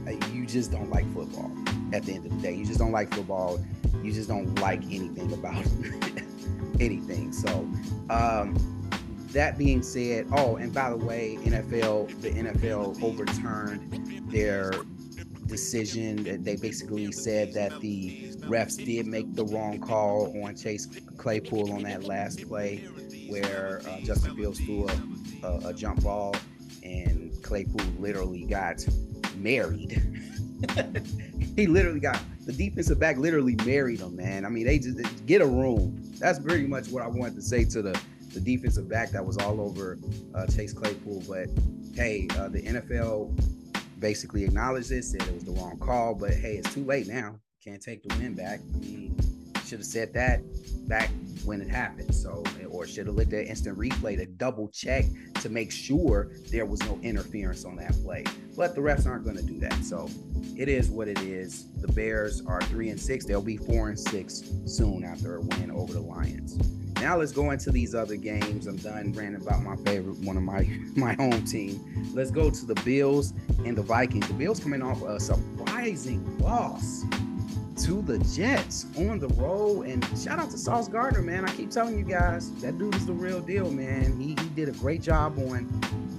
uh, 0.07 0.11
you 0.33 0.45
just 0.45 0.71
don't 0.71 0.89
like 0.89 1.05
football. 1.13 1.51
At 1.93 2.03
the 2.03 2.13
end 2.13 2.25
of 2.25 2.35
the 2.35 2.41
day, 2.41 2.53
you 2.53 2.65
just 2.65 2.79
don't 2.79 2.91
like 2.91 3.13
football. 3.13 3.63
You 4.03 4.11
just 4.11 4.27
don't 4.27 4.59
like 4.59 4.83
anything 4.83 5.31
about 5.33 5.55
anything. 6.79 7.31
So, 7.31 7.49
um, 8.09 8.57
that 9.31 9.57
being 9.57 9.83
said, 9.83 10.27
oh, 10.31 10.55
and 10.55 10.73
by 10.73 10.89
the 10.89 10.97
way, 10.97 11.37
NFL, 11.41 12.21
the 12.21 12.31
NFL 12.31 13.01
overturned 13.03 14.31
their 14.31 14.73
decision. 15.47 16.43
They 16.43 16.55
basically 16.55 17.11
said 17.11 17.53
that 17.53 17.79
the 17.79 18.31
refs 18.41 18.77
did 18.83 19.07
make 19.07 19.33
the 19.33 19.45
wrong 19.45 19.79
call 19.79 20.33
on 20.43 20.55
Chase 20.55 20.87
Claypool 21.17 21.71
on 21.73 21.83
that 21.83 22.03
last 22.03 22.47
play 22.47 22.77
where 23.27 23.81
uh, 23.87 23.99
Justin 24.01 24.35
Fields 24.35 24.59
threw 24.59 24.87
a, 24.87 25.47
a, 25.47 25.69
a, 25.69 25.73
jump 25.73 26.01
ball 26.01 26.33
and 26.83 27.31
Claypool 27.43 27.85
literally 27.99 28.45
got 28.45 28.85
married. 29.35 30.01
he 31.55 31.67
literally 31.67 31.99
got 31.99 32.21
the 32.45 32.53
defensive 32.53 32.99
back 32.99 33.17
literally 33.17 33.55
married 33.65 33.99
him, 33.99 34.15
man. 34.15 34.45
I 34.45 34.49
mean, 34.49 34.65
they 34.65 34.79
just 34.79 35.25
get 35.25 35.41
a 35.41 35.45
room. 35.45 36.01
That's 36.19 36.39
pretty 36.39 36.65
much 36.65 36.87
what 36.87 37.03
I 37.03 37.07
wanted 37.07 37.35
to 37.35 37.41
say 37.41 37.65
to 37.65 37.81
the 37.81 37.99
the 38.33 38.39
defensive 38.39 38.87
back 38.87 39.09
that 39.11 39.25
was 39.25 39.37
all 39.37 39.59
over 39.59 39.97
uh, 40.35 40.45
Chase 40.47 40.73
Claypool. 40.73 41.23
But 41.27 41.49
hey, 41.95 42.27
uh, 42.37 42.49
the 42.49 42.61
NFL 42.61 43.56
basically 43.99 44.43
acknowledged 44.43 44.91
it, 44.91 45.03
said 45.03 45.21
it 45.21 45.33
was 45.33 45.43
the 45.43 45.51
wrong 45.51 45.77
call. 45.79 46.15
But 46.15 46.31
hey, 46.33 46.55
it's 46.57 46.73
too 46.73 46.83
late 46.83 47.07
now. 47.07 47.39
Can't 47.63 47.81
take 47.81 48.03
the 48.03 48.15
win 48.15 48.33
back. 48.33 48.59
Should 49.65 49.79
have 49.79 49.85
said 49.85 50.13
that 50.13 50.41
back 50.87 51.09
when 51.43 51.61
it 51.61 51.67
happened. 51.67 52.15
So, 52.15 52.43
or 52.69 52.87
should 52.87 53.07
have 53.07 53.15
looked 53.15 53.33
at 53.33 53.47
instant 53.47 53.77
replay 53.77 54.15
to 54.17 54.25
double 54.25 54.69
check 54.69 55.05
to 55.41 55.49
make 55.49 55.71
sure 55.71 56.31
there 56.49 56.65
was 56.65 56.81
no 56.83 56.97
interference 57.03 57.65
on 57.65 57.75
that 57.77 57.91
play. 58.03 58.23
But 58.55 58.75
the 58.75 58.81
refs 58.81 59.05
aren't 59.05 59.25
going 59.25 59.35
to 59.35 59.43
do 59.43 59.59
that. 59.59 59.83
So, 59.83 60.09
it 60.55 60.69
is 60.69 60.89
what 60.89 61.07
it 61.07 61.19
is. 61.19 61.65
The 61.81 61.91
Bears 61.91 62.41
are 62.45 62.61
three 62.61 62.89
and 62.89 62.99
six. 62.99 63.25
They'll 63.25 63.41
be 63.41 63.57
four 63.57 63.89
and 63.89 63.99
six 63.99 64.49
soon 64.65 65.03
after 65.03 65.35
a 65.35 65.41
win 65.41 65.71
over 65.71 65.93
the 65.93 66.01
Lions. 66.01 66.57
Now 67.01 67.17
let's 67.17 67.31
go 67.31 67.51
into 67.51 67.71
these 67.71 67.93
other 67.93 68.15
games. 68.15 68.65
I'm 68.67 68.77
done 68.77 69.13
ranting 69.13 69.41
about 69.41 69.61
my 69.61 69.75
favorite, 69.77 70.17
one 70.19 70.35
of 70.37 70.43
my 70.43 70.67
my 70.95 71.13
home 71.13 71.43
team. 71.45 72.11
Let's 72.13 72.31
go 72.31 72.49
to 72.49 72.65
the 72.65 72.75
Bills 72.81 73.33
and 73.65 73.77
the 73.77 73.83
Vikings. 73.83 74.27
The 74.27 74.33
Bills 74.33 74.59
coming 74.59 74.81
off 74.81 75.01
a 75.03 75.19
surprising 75.19 76.37
loss 76.39 77.03
to 77.83 78.01
the 78.01 78.17
Jets 78.19 78.87
on 78.97 79.19
the 79.19 79.27
road. 79.29 79.83
And 79.83 80.03
shout 80.17 80.39
out 80.39 80.49
to 80.51 80.57
Sauce 80.57 80.87
Gardner, 80.87 81.21
man. 81.21 81.45
I 81.45 81.53
keep 81.55 81.69
telling 81.69 81.97
you 81.97 82.03
guys, 82.03 82.51
that 82.61 82.77
dude 82.79 82.95
is 82.95 83.05
the 83.05 83.13
real 83.13 83.39
deal, 83.39 83.69
man. 83.69 84.19
He, 84.19 84.29
he 84.29 84.49
did 84.55 84.67
a 84.67 84.73
great 84.73 85.01
job 85.01 85.37
on 85.37 85.69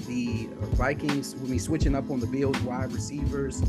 the 0.07 0.49
Vikings 0.77 1.35
with 1.35 1.51
me 1.51 1.59
switching 1.59 1.97
up 1.97 2.11
on 2.11 2.21
the 2.21 2.27
Bills 2.27 2.59
wide 2.61 2.93
receivers 2.93 3.63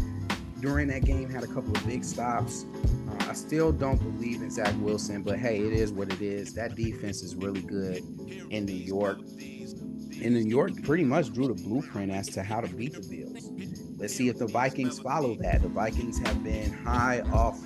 during 0.62 0.88
that 0.88 1.06
game. 1.06 1.30
Had 1.30 1.44
a 1.44 1.48
couple 1.48 1.76
of 1.76 1.86
big 1.86 2.04
stops. 2.04 2.66
Uh, 3.10 3.30
I 3.30 3.34
still 3.34 3.72
don't 3.72 3.98
believe 3.98 4.42
in 4.42 4.50
Zach 4.50 4.74
Wilson, 4.80 5.22
but 5.24 5.40
hey, 5.40 5.60
it 5.60 5.74
is 5.74 5.92
what 5.92 6.12
it 6.12 6.22
is. 6.22 6.54
That 6.54 6.76
defense 6.76 7.22
is 7.22 7.36
really 7.36 7.62
good 7.62 8.04
in 8.50 8.66
New 8.66 8.74
York. 8.74 9.20
And 10.22 10.34
New 10.34 10.40
York 10.40 10.72
pretty 10.84 11.06
much 11.06 11.32
drew 11.32 11.48
the 11.48 11.54
blueprint 11.54 12.12
as 12.12 12.28
to 12.30 12.44
how 12.44 12.60
to 12.60 12.68
beat 12.68 12.94
the 12.94 13.00
Bills. 13.00 13.50
Let's 13.98 14.14
see 14.14 14.28
if 14.28 14.38
the 14.38 14.48
Vikings 14.48 15.00
follow 15.00 15.36
that. 15.36 15.62
The 15.62 15.70
Vikings 15.70 16.20
have 16.20 16.44
been 16.44 16.74
high 16.74 17.22
off 17.32 17.60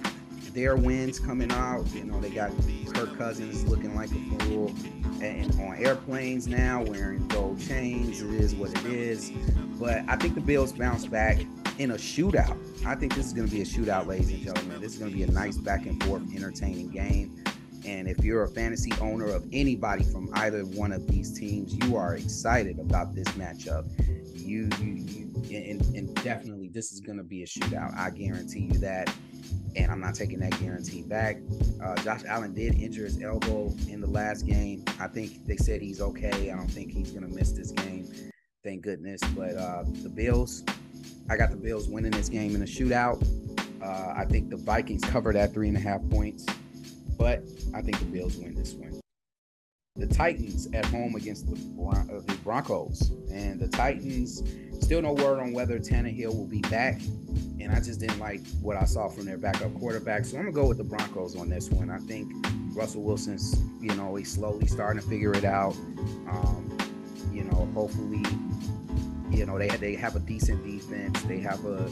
their 0.53 0.75
wins 0.75 1.19
coming 1.19 1.51
out. 1.51 1.85
You 1.93 2.03
know, 2.03 2.19
they 2.19 2.29
got 2.29 2.51
Kirk 2.93 3.17
Cousins 3.17 3.63
looking 3.65 3.95
like 3.95 4.11
a 4.11 4.43
fool 4.43 4.73
and 5.21 5.51
on 5.59 5.75
airplanes 5.77 6.47
now, 6.47 6.83
wearing 6.83 7.27
gold 7.27 7.59
chains. 7.59 8.21
It 8.21 8.29
is 8.31 8.53
what 8.53 8.71
it 8.71 8.85
is. 8.85 9.31
But 9.79 10.03
I 10.07 10.15
think 10.15 10.35
the 10.35 10.41
Bills 10.41 10.73
bounce 10.73 11.05
back 11.05 11.39
in 11.77 11.91
a 11.91 11.95
shootout. 11.95 12.57
I 12.85 12.95
think 12.95 13.15
this 13.15 13.25
is 13.25 13.33
going 13.33 13.47
to 13.47 13.53
be 13.53 13.61
a 13.61 13.65
shootout, 13.65 14.07
ladies 14.07 14.29
and 14.29 14.41
gentlemen. 14.41 14.81
This 14.81 14.93
is 14.93 14.99
going 14.99 15.11
to 15.11 15.17
be 15.17 15.23
a 15.23 15.31
nice 15.31 15.57
back 15.57 15.85
and 15.85 16.01
forth, 16.03 16.23
entertaining 16.35 16.89
game. 16.89 17.43
And 17.85 18.07
if 18.07 18.23
you're 18.23 18.43
a 18.43 18.47
fantasy 18.47 18.91
owner 19.01 19.27
of 19.27 19.45
anybody 19.51 20.03
from 20.03 20.29
either 20.35 20.61
one 20.61 20.91
of 20.91 21.05
these 21.07 21.37
teams, 21.37 21.73
you 21.73 21.97
are 21.97 22.15
excited 22.15 22.79
about 22.79 23.13
this 23.13 23.27
matchup. 23.29 23.85
You, 24.33 24.69
you, 24.79 24.93
you 24.93 25.57
and, 25.57 25.81
and 25.95 26.15
definitely 26.23 26.69
this 26.69 26.91
is 26.91 26.99
going 26.99 27.17
to 27.17 27.23
be 27.23 27.43
a 27.43 27.45
shootout. 27.45 27.97
I 27.97 28.09
guarantee 28.11 28.69
you 28.71 28.79
that 28.79 29.13
and 29.75 29.91
I'm 29.91 29.99
not 29.99 30.15
taking 30.15 30.39
that 30.39 30.59
guarantee 30.59 31.01
back. 31.01 31.37
Uh, 31.83 31.95
Josh 32.03 32.21
Allen 32.27 32.53
did 32.53 32.75
injure 32.75 33.05
his 33.05 33.21
elbow 33.21 33.73
in 33.89 34.01
the 34.01 34.07
last 34.07 34.45
game. 34.45 34.83
I 34.99 35.07
think 35.07 35.45
they 35.45 35.57
said 35.57 35.81
he's 35.81 36.01
okay. 36.01 36.51
I 36.51 36.55
don't 36.55 36.69
think 36.69 36.91
he's 36.91 37.11
going 37.11 37.27
to 37.27 37.35
miss 37.35 37.51
this 37.51 37.71
game. 37.71 38.07
Thank 38.63 38.83
goodness. 38.83 39.21
But 39.35 39.55
uh, 39.55 39.83
the 40.03 40.09
Bills, 40.09 40.63
I 41.29 41.37
got 41.37 41.51
the 41.51 41.57
Bills 41.57 41.87
winning 41.87 42.11
this 42.11 42.29
game 42.29 42.55
in 42.55 42.61
a 42.61 42.65
shootout. 42.65 43.25
Uh, 43.81 44.13
I 44.15 44.25
think 44.25 44.49
the 44.49 44.57
Vikings 44.57 45.03
cover 45.03 45.33
that 45.33 45.53
three 45.53 45.67
and 45.67 45.77
a 45.77 45.79
half 45.79 46.01
points, 46.09 46.45
but 47.17 47.43
I 47.73 47.81
think 47.81 47.99
the 47.99 48.05
Bills 48.05 48.37
win 48.37 48.55
this 48.55 48.73
one. 48.73 48.99
The 49.95 50.07
Titans 50.07 50.67
at 50.73 50.85
home 50.85 51.15
against 51.15 51.49
the, 51.49 51.55
Bron- 51.55 52.09
uh, 52.09 52.21
the 52.25 52.37
Broncos, 52.43 53.11
and 53.31 53.59
the 53.59 53.67
Titans 53.67 54.43
still 54.81 55.01
no 55.01 55.13
word 55.13 55.39
on 55.39 55.53
whether 55.53 55.79
Tannehill 55.79 56.35
will 56.35 56.47
be 56.47 56.61
back 56.61 56.99
and 57.63 57.71
I 57.71 57.79
just 57.79 57.99
didn't 57.99 58.19
like 58.19 58.41
what 58.61 58.75
I 58.75 58.83
saw 58.83 59.07
from 59.07 59.25
their 59.25 59.37
backup 59.37 59.73
quarterback. 59.79 60.25
So 60.25 60.37
I'm 60.37 60.43
gonna 60.43 60.53
go 60.53 60.67
with 60.67 60.77
the 60.77 60.83
Broncos 60.83 61.35
on 61.35 61.49
this 61.49 61.69
one. 61.69 61.89
I 61.89 61.97
think 61.99 62.31
Russell 62.75 63.03
Wilson's, 63.03 63.61
you 63.79 63.95
know, 63.95 64.15
he's 64.15 64.31
slowly 64.31 64.67
starting 64.67 65.01
to 65.01 65.07
figure 65.07 65.33
it 65.33 65.45
out. 65.45 65.75
Um, 66.29 66.77
you 67.31 67.43
know, 67.43 67.69
hopefully, 67.73 68.23
you 69.33 69.45
know, 69.45 69.57
they 69.57 69.67
they 69.67 69.95
have 69.95 70.15
a 70.15 70.19
decent 70.19 70.63
defense. 70.63 71.21
They 71.23 71.39
have 71.39 71.65
a, 71.65 71.89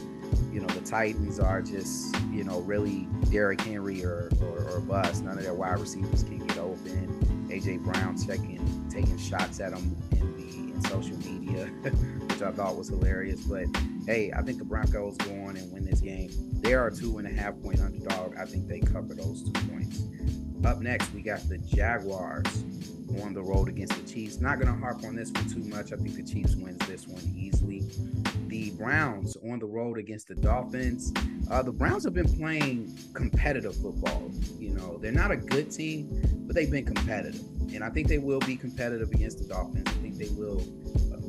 you 0.52 0.60
know, 0.60 0.66
the 0.68 0.80
Titans 0.80 1.40
are 1.40 1.60
just, 1.60 2.16
you 2.30 2.44
know, 2.44 2.60
really 2.60 3.08
Derrick 3.30 3.60
Henry 3.60 4.04
or 4.04 4.30
or, 4.40 4.64
or 4.70 4.80
bust. 4.80 5.24
None 5.24 5.38
of 5.38 5.44
their 5.44 5.54
wide 5.54 5.78
receivers 5.78 6.22
can 6.22 6.38
get 6.46 6.58
open. 6.58 7.48
AJ 7.50 7.84
Brown 7.84 8.16
checking, 8.16 8.88
taking 8.90 9.18
shots 9.18 9.60
at 9.60 9.72
them 9.72 9.96
in 10.12 10.36
the 10.36 10.74
in 10.74 10.80
social 10.82 11.16
media, 11.18 11.66
which 11.82 12.42
I 12.42 12.52
thought 12.52 12.76
was 12.76 12.88
hilarious. 12.88 13.40
But 13.40 13.66
hey, 14.06 14.32
I 14.34 14.42
think 14.42 14.58
the 14.58 14.64
Broncos 14.64 15.16
go 15.16 15.30
on 15.44 15.56
and 15.56 15.72
win 15.72 15.84
this 15.84 16.00
game. 16.00 16.30
They 16.60 16.74
are 16.74 16.86
a 16.86 16.94
two 16.94 17.18
and 17.18 17.26
a 17.26 17.30
half 17.30 17.60
point 17.60 17.80
underdog. 17.80 18.36
I 18.36 18.44
think 18.44 18.68
they 18.68 18.80
cover 18.80 19.14
those 19.14 19.42
two 19.42 19.52
points. 19.68 20.02
Up 20.64 20.80
next, 20.80 21.12
we 21.12 21.22
got 21.22 21.48
the 21.48 21.58
Jaguars 21.58 22.64
on 23.22 23.34
the 23.34 23.42
road 23.42 23.68
against 23.68 23.94
the 23.94 24.12
Chiefs. 24.12 24.40
Not 24.40 24.60
going 24.60 24.72
to 24.72 24.78
harp 24.78 25.04
on 25.04 25.16
this 25.16 25.30
one 25.32 25.48
too 25.48 25.64
much. 25.64 25.92
I 25.92 25.96
think 25.96 26.14
the 26.14 26.22
Chiefs 26.22 26.54
wins 26.54 26.78
this 26.86 27.06
one 27.06 27.22
easily. 27.36 27.82
The 28.46 28.70
Browns 28.70 29.36
on 29.50 29.58
the 29.58 29.66
road 29.66 29.98
against 29.98 30.28
the 30.28 30.36
Dolphins. 30.36 31.12
Uh, 31.50 31.62
the 31.62 31.72
Browns 31.72 32.04
have 32.04 32.14
been 32.14 32.32
playing 32.32 32.96
competitive 33.12 33.74
football. 33.74 34.30
You 34.58 34.70
know, 34.70 34.98
they're 34.98 35.12
not 35.12 35.32
a 35.32 35.36
good 35.36 35.70
team, 35.70 36.08
but 36.46 36.54
they've 36.54 36.70
been 36.70 36.86
competitive. 36.86 37.40
And 37.74 37.82
I 37.82 37.90
think 37.90 38.08
they 38.08 38.18
will 38.18 38.40
be 38.40 38.56
competitive 38.56 39.10
against 39.10 39.38
the 39.38 39.44
Dolphins. 39.44 39.88
I 39.88 39.92
think 39.94 40.16
they 40.16 40.28
will 40.28 40.62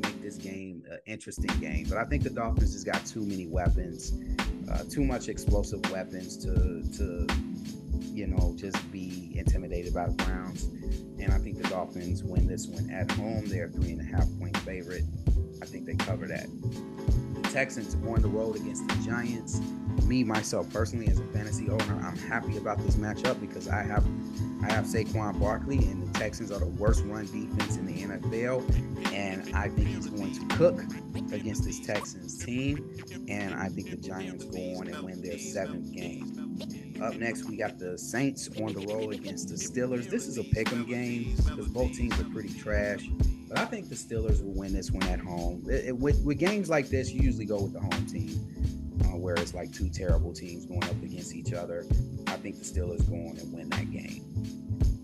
make 0.02 0.22
this 0.22 0.36
game 0.36 0.84
an 0.90 0.98
interesting 1.06 1.50
game. 1.60 1.86
But 1.88 1.98
I 1.98 2.04
think 2.04 2.22
the 2.22 2.30
Dolphins 2.30 2.72
just 2.72 2.86
got 2.86 3.04
too 3.04 3.22
many 3.22 3.46
weapons, 3.46 4.12
uh, 4.70 4.84
too 4.88 5.04
much 5.04 5.28
explosive 5.28 5.90
weapons 5.90 6.36
to 6.44 6.82
to 6.98 7.26
you 8.02 8.26
know 8.26 8.54
just 8.56 8.90
be 8.90 9.32
intimidated 9.34 9.94
by 9.94 10.06
the 10.06 10.12
Browns. 10.12 10.64
And 11.18 11.32
I 11.32 11.38
think 11.38 11.62
the 11.62 11.68
Dolphins 11.68 12.22
win 12.22 12.46
this 12.46 12.66
one 12.66 12.90
at 12.90 13.10
home. 13.12 13.46
They're 13.46 13.68
three 13.68 13.92
and 13.92 14.00
a 14.00 14.04
half 14.04 14.26
point 14.38 14.56
favorite. 14.58 15.04
I 15.62 15.66
think 15.66 15.86
they 15.86 15.94
cover 15.94 16.26
that. 16.26 16.46
The 17.34 17.48
Texans 17.50 17.94
are 17.94 18.14
on 18.14 18.22
the 18.22 18.28
road 18.28 18.56
against 18.56 18.86
the 18.88 18.94
Giants. 19.04 19.60
Me 20.04 20.24
myself 20.24 20.70
personally, 20.72 21.08
as 21.08 21.18
a 21.18 21.24
fantasy 21.26 21.70
owner, 21.70 22.00
I'm 22.04 22.16
happy 22.16 22.56
about 22.56 22.78
this 22.78 22.96
matchup 22.96 23.40
because 23.40 23.68
I 23.68 23.82
have 23.82 24.04
I 24.62 24.72
have 24.72 24.84
Saquon 24.84 25.38
Barkley, 25.38 25.78
and 25.78 26.06
the 26.06 26.18
Texans 26.18 26.50
are 26.50 26.58
the 26.58 26.66
worst 26.66 27.04
run 27.04 27.26
defense 27.26 27.76
in 27.76 27.86
the 27.86 28.02
NFL. 28.02 29.12
And 29.12 29.54
I 29.54 29.68
think 29.68 29.88
he's 29.88 30.06
going 30.06 30.32
to 30.34 30.56
cook 30.56 30.80
against 31.32 31.64
this 31.64 31.80
Texans 31.80 32.44
team. 32.44 32.96
And 33.28 33.54
I 33.54 33.68
think 33.68 33.90
the 33.90 33.96
Giants 33.96 34.44
go 34.44 34.58
on 34.78 34.88
and 34.88 35.02
win 35.02 35.22
their 35.22 35.38
seventh 35.38 35.92
game. 35.92 36.33
Up 37.04 37.16
next, 37.16 37.44
we 37.44 37.58
got 37.58 37.78
the 37.78 37.98
Saints 37.98 38.48
on 38.62 38.72
the 38.72 38.80
road 38.86 39.12
against 39.12 39.50
the 39.50 39.56
Steelers. 39.56 40.08
This 40.08 40.26
is 40.26 40.38
a 40.38 40.42
pick 40.42 40.72
'em 40.72 40.86
game 40.86 41.36
because 41.36 41.68
both 41.68 41.92
teams 41.92 42.18
are 42.18 42.24
pretty 42.24 42.48
trash. 42.48 43.10
But 43.46 43.58
I 43.58 43.66
think 43.66 43.90
the 43.90 43.94
Steelers 43.94 44.42
will 44.42 44.54
win 44.54 44.72
this 44.72 44.90
one 44.90 45.02
at 45.08 45.20
home. 45.20 45.66
It, 45.68 45.88
it, 45.88 45.98
with, 45.98 46.24
with 46.24 46.38
games 46.38 46.70
like 46.70 46.88
this, 46.88 47.12
you 47.12 47.20
usually 47.20 47.44
go 47.44 47.60
with 47.60 47.74
the 47.74 47.80
home 47.80 48.06
team, 48.06 48.40
uh, 49.04 49.18
where 49.18 49.34
it's 49.34 49.52
like 49.52 49.70
two 49.70 49.90
terrible 49.90 50.32
teams 50.32 50.64
going 50.64 50.82
up 50.84 51.02
against 51.02 51.34
each 51.34 51.52
other. 51.52 51.84
I 52.28 52.36
think 52.36 52.58
the 52.58 52.64
Steelers 52.64 53.06
go 53.06 53.16
on 53.16 53.36
and 53.36 53.52
win 53.52 53.68
that 53.68 53.90
game 53.90 54.24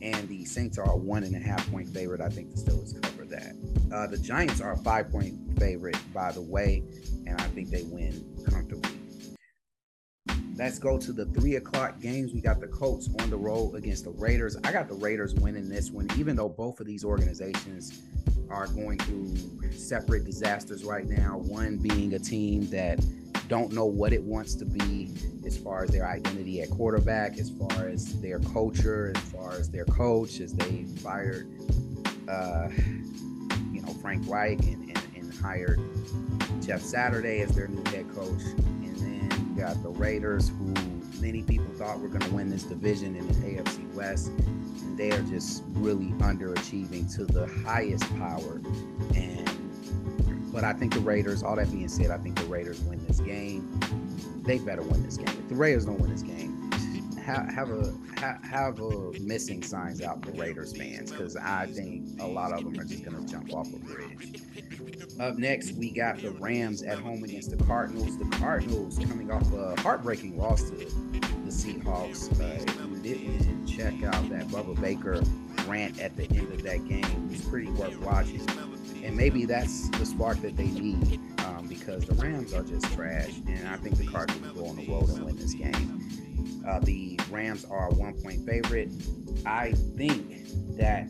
and 0.02 0.28
the 0.28 0.44
Saints 0.44 0.78
are 0.78 0.90
a 0.90 0.96
one 0.96 1.24
and 1.24 1.36
a 1.36 1.38
half 1.38 1.70
point 1.70 1.88
favorite. 1.88 2.20
I 2.20 2.28
think 2.28 2.54
the 2.54 2.60
Steelers 2.60 3.00
cover 3.02 3.24
that. 3.26 3.54
Uh, 3.92 4.06
the 4.06 4.16
Giants 4.16 4.60
are 4.60 4.72
a 4.72 4.78
five 4.78 5.10
point 5.10 5.34
favorite, 5.58 5.98
by 6.14 6.32
the 6.32 6.40
way, 6.40 6.82
and 7.26 7.38
I 7.40 7.44
think 7.48 7.70
they 7.70 7.82
win. 7.82 8.24
Let's 10.60 10.78
go 10.78 10.98
to 10.98 11.10
the 11.10 11.24
three 11.24 11.56
o'clock 11.56 11.98
games. 12.00 12.34
We 12.34 12.42
got 12.42 12.60
the 12.60 12.66
Colts 12.66 13.08
on 13.20 13.30
the 13.30 13.36
road 13.36 13.74
against 13.74 14.04
the 14.04 14.10
Raiders. 14.10 14.58
I 14.62 14.70
got 14.70 14.88
the 14.88 14.94
Raiders 14.94 15.34
winning 15.34 15.70
this 15.70 15.90
one, 15.90 16.06
even 16.18 16.36
though 16.36 16.50
both 16.50 16.80
of 16.80 16.86
these 16.86 17.02
organizations 17.02 18.02
are 18.50 18.66
going 18.66 18.98
through 18.98 19.70
separate 19.70 20.26
disasters 20.26 20.84
right 20.84 21.08
now. 21.08 21.38
One 21.38 21.78
being 21.78 22.12
a 22.12 22.18
team 22.18 22.68
that 22.68 23.02
don't 23.48 23.72
know 23.72 23.86
what 23.86 24.12
it 24.12 24.22
wants 24.22 24.54
to 24.56 24.66
be 24.66 25.14
as 25.46 25.56
far 25.56 25.84
as 25.84 25.90
their 25.90 26.06
identity 26.06 26.60
at 26.60 26.68
quarterback, 26.68 27.38
as 27.38 27.48
far 27.48 27.88
as 27.88 28.20
their 28.20 28.38
culture, 28.40 29.14
as 29.16 29.22
far 29.32 29.52
as 29.52 29.70
their 29.70 29.86
coach, 29.86 30.40
as 30.40 30.52
they 30.52 30.84
fired, 31.02 31.50
uh, 32.28 32.68
you 33.72 33.80
know, 33.80 33.94
Frank 34.02 34.28
Reich 34.28 34.60
and, 34.66 34.90
and, 34.90 35.02
and 35.16 35.34
hired 35.40 35.80
Jeff 36.60 36.82
Saturday 36.82 37.40
as 37.40 37.54
their 37.54 37.66
new 37.66 37.82
head 37.90 38.14
coach. 38.14 38.42
Got 39.60 39.82
the 39.82 39.90
Raiders, 39.90 40.48
who 40.48 40.72
many 41.20 41.42
people 41.42 41.66
thought 41.74 42.00
were 42.00 42.08
going 42.08 42.22
to 42.22 42.34
win 42.34 42.48
this 42.48 42.62
division 42.62 43.14
in 43.14 43.26
the 43.26 43.34
AFC 43.34 43.92
West. 43.92 44.28
And 44.28 44.96
they 44.96 45.12
are 45.12 45.20
just 45.24 45.64
really 45.72 46.12
underachieving 46.12 47.14
to 47.16 47.26
the 47.26 47.46
highest 47.62 48.04
power. 48.16 48.62
And 49.14 50.50
but 50.50 50.64
I 50.64 50.72
think 50.72 50.94
the 50.94 51.00
Raiders, 51.00 51.42
all 51.42 51.56
that 51.56 51.70
being 51.70 51.88
said, 51.88 52.10
I 52.10 52.16
think 52.16 52.38
the 52.38 52.46
Raiders 52.46 52.80
win 52.80 53.06
this 53.06 53.20
game. 53.20 53.78
They 54.46 54.56
better 54.58 54.80
win 54.80 55.02
this 55.02 55.18
game. 55.18 55.28
If 55.28 55.50
the 55.50 55.56
Raiders 55.56 55.84
don't 55.84 56.00
win 56.00 56.10
this 56.10 56.22
game, 56.22 56.70
have, 57.22 57.52
have 57.52 57.70
a 57.70 57.94
have, 58.42 58.80
a 58.80 59.12
missing 59.20 59.62
signs 59.62 60.00
out 60.00 60.24
for 60.24 60.32
Raiders 60.32 60.74
fans 60.74 61.12
because 61.12 61.36
I 61.36 61.66
think 61.66 62.18
a 62.18 62.26
lot 62.26 62.52
of 62.52 62.64
them 62.64 62.80
are 62.80 62.84
just 62.84 63.04
gonna 63.04 63.26
jump 63.26 63.52
off 63.52 63.68
a 63.74 63.78
bridge. 63.78 64.40
Up 65.20 65.36
next, 65.36 65.72
we 65.72 65.90
got 65.90 66.18
the 66.18 66.30
Rams 66.32 66.82
at 66.82 66.98
home 66.98 67.22
against 67.22 67.50
the 67.50 67.62
Cardinals. 67.64 68.16
The 68.18 68.24
Cardinals 68.38 68.98
coming 68.98 69.30
off 69.30 69.52
a 69.52 69.78
heartbreaking 69.82 70.38
loss 70.38 70.62
to 70.70 70.76
the 70.76 71.50
Seahawks. 71.50 72.32
Uh, 72.40 72.64
if 73.04 73.20
you 73.20 73.32
didn't 73.32 73.66
check 73.66 74.02
out 74.02 74.28
that 74.30 74.48
Budda 74.48 74.80
Baker 74.80 75.22
rant 75.66 76.00
at 76.00 76.16
the 76.16 76.24
end 76.30 76.50
of 76.52 76.62
that 76.62 76.88
game, 76.88 77.28
it's 77.30 77.46
pretty 77.46 77.70
worth 77.72 77.98
watching 78.00 78.46
and 79.02 79.16
maybe 79.16 79.44
that's 79.44 79.88
the 79.90 80.06
spark 80.06 80.40
that 80.42 80.56
they 80.56 80.66
need 80.66 81.20
um, 81.40 81.66
because 81.68 82.04
the 82.04 82.14
Rams 82.14 82.52
are 82.52 82.62
just 82.62 82.84
trash, 82.94 83.40
and 83.46 83.68
I 83.68 83.76
think 83.76 83.96
the 83.96 84.06
Cardinals 84.06 84.54
will 84.54 84.62
go 84.62 84.68
on 84.70 84.76
the 84.76 84.86
road 84.86 85.08
and 85.08 85.24
win 85.24 85.36
this 85.36 85.54
game. 85.54 86.62
Uh, 86.66 86.80
the 86.80 87.18
Rams 87.30 87.64
are 87.64 87.88
a 87.88 87.94
one-point 87.94 88.46
favorite. 88.46 88.90
I 89.46 89.72
think 89.96 90.46
that 90.76 91.08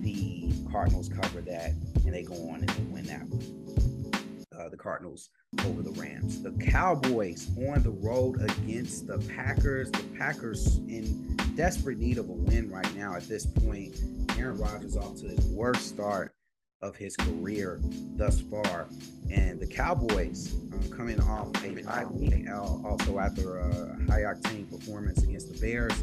the 0.00 0.52
Cardinals 0.70 1.08
cover 1.08 1.40
that, 1.42 1.72
and 2.04 2.14
they 2.14 2.22
go 2.22 2.34
on 2.50 2.64
and 2.66 2.92
win 2.92 3.04
that 3.04 3.22
one. 3.28 4.12
Uh, 4.58 4.68
the 4.68 4.76
Cardinals 4.76 5.30
over 5.66 5.82
the 5.82 5.90
Rams. 5.92 6.42
The 6.42 6.52
Cowboys 6.52 7.50
on 7.56 7.82
the 7.82 7.90
road 7.90 8.40
against 8.40 9.06
the 9.06 9.18
Packers. 9.34 9.90
The 9.90 10.04
Packers 10.16 10.76
in 10.88 11.36
desperate 11.56 11.98
need 11.98 12.18
of 12.18 12.28
a 12.28 12.32
win 12.32 12.70
right 12.70 12.94
now 12.94 13.14
at 13.14 13.28
this 13.28 13.46
point. 13.46 13.96
Aaron 14.38 14.58
Rodgers 14.58 14.96
off 14.96 15.16
to 15.16 15.28
his 15.28 15.46
worst 15.46 15.88
start 15.88 16.34
of 16.82 16.94
his 16.96 17.16
career 17.16 17.80
thus 18.16 18.40
far. 18.42 18.86
And 19.30 19.58
the 19.58 19.66
Cowboys 19.66 20.54
um, 20.72 20.90
coming 20.90 21.20
off 21.20 21.48
a 21.64 22.06
week 22.12 22.46
also 22.50 23.18
after 23.18 23.58
a 23.58 23.96
high 24.08 24.22
octane 24.22 24.70
performance 24.70 25.22
against 25.22 25.52
the 25.52 25.58
Bears. 25.58 25.94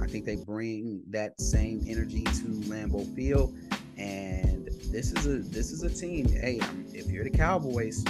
I 0.00 0.06
think 0.06 0.24
they 0.24 0.36
bring 0.36 1.02
that 1.10 1.38
same 1.40 1.84
energy 1.86 2.24
to 2.24 2.46
Lambeau 2.68 3.12
Field. 3.14 3.54
And 3.98 4.49
this 4.90 5.12
is 5.12 5.26
a 5.26 5.38
this 5.50 5.70
is 5.70 5.82
a 5.84 5.90
team. 5.90 6.28
Hey, 6.28 6.60
if 6.92 7.10
you're 7.10 7.24
the 7.24 7.30
Cowboys, 7.30 8.04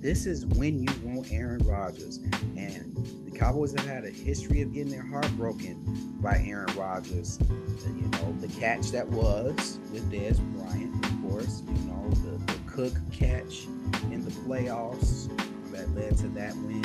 this 0.00 0.26
is 0.26 0.44
when 0.46 0.82
you 0.82 0.88
want 1.04 1.32
Aaron 1.32 1.60
Rodgers. 1.64 2.18
And 2.56 2.96
the 3.24 3.38
Cowboys 3.38 3.72
have 3.72 3.86
had 3.86 4.04
a 4.04 4.10
history 4.10 4.60
of 4.62 4.72
getting 4.72 4.90
their 4.90 5.06
heart 5.06 5.30
broken 5.36 5.76
by 6.20 6.42
Aaron 6.44 6.74
Rodgers. 6.76 7.38
You 7.86 8.08
know, 8.08 8.36
the 8.40 8.48
catch 8.58 8.90
that 8.90 9.08
was 9.08 9.78
with 9.92 10.10
Dez 10.10 10.40
Bryant 10.56 11.06
of 11.06 11.30
course. 11.30 11.62
You 11.66 11.90
know, 11.90 12.10
the, 12.10 12.52
the 12.52 12.58
Cook 12.66 12.92
catch 13.12 13.66
in 14.10 14.24
the 14.24 14.30
playoffs 14.30 15.28
that 15.70 15.88
led 15.94 16.16
to 16.18 16.28
that 16.30 16.56
win 16.56 16.84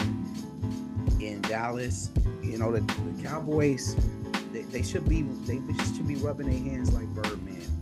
in 1.19 1.41
Dallas. 1.41 2.11
You 2.43 2.59
know, 2.59 2.71
the, 2.71 2.81
the 2.81 3.23
Cowboys, 3.23 3.95
they, 4.53 4.61
they 4.61 4.83
should 4.83 5.09
be 5.09 5.23
they 5.23 5.59
should 5.95 6.07
be 6.07 6.15
rubbing 6.15 6.47
their 6.47 6.71
hands 6.71 6.93
like 6.93 7.07
Birdman 7.07 7.80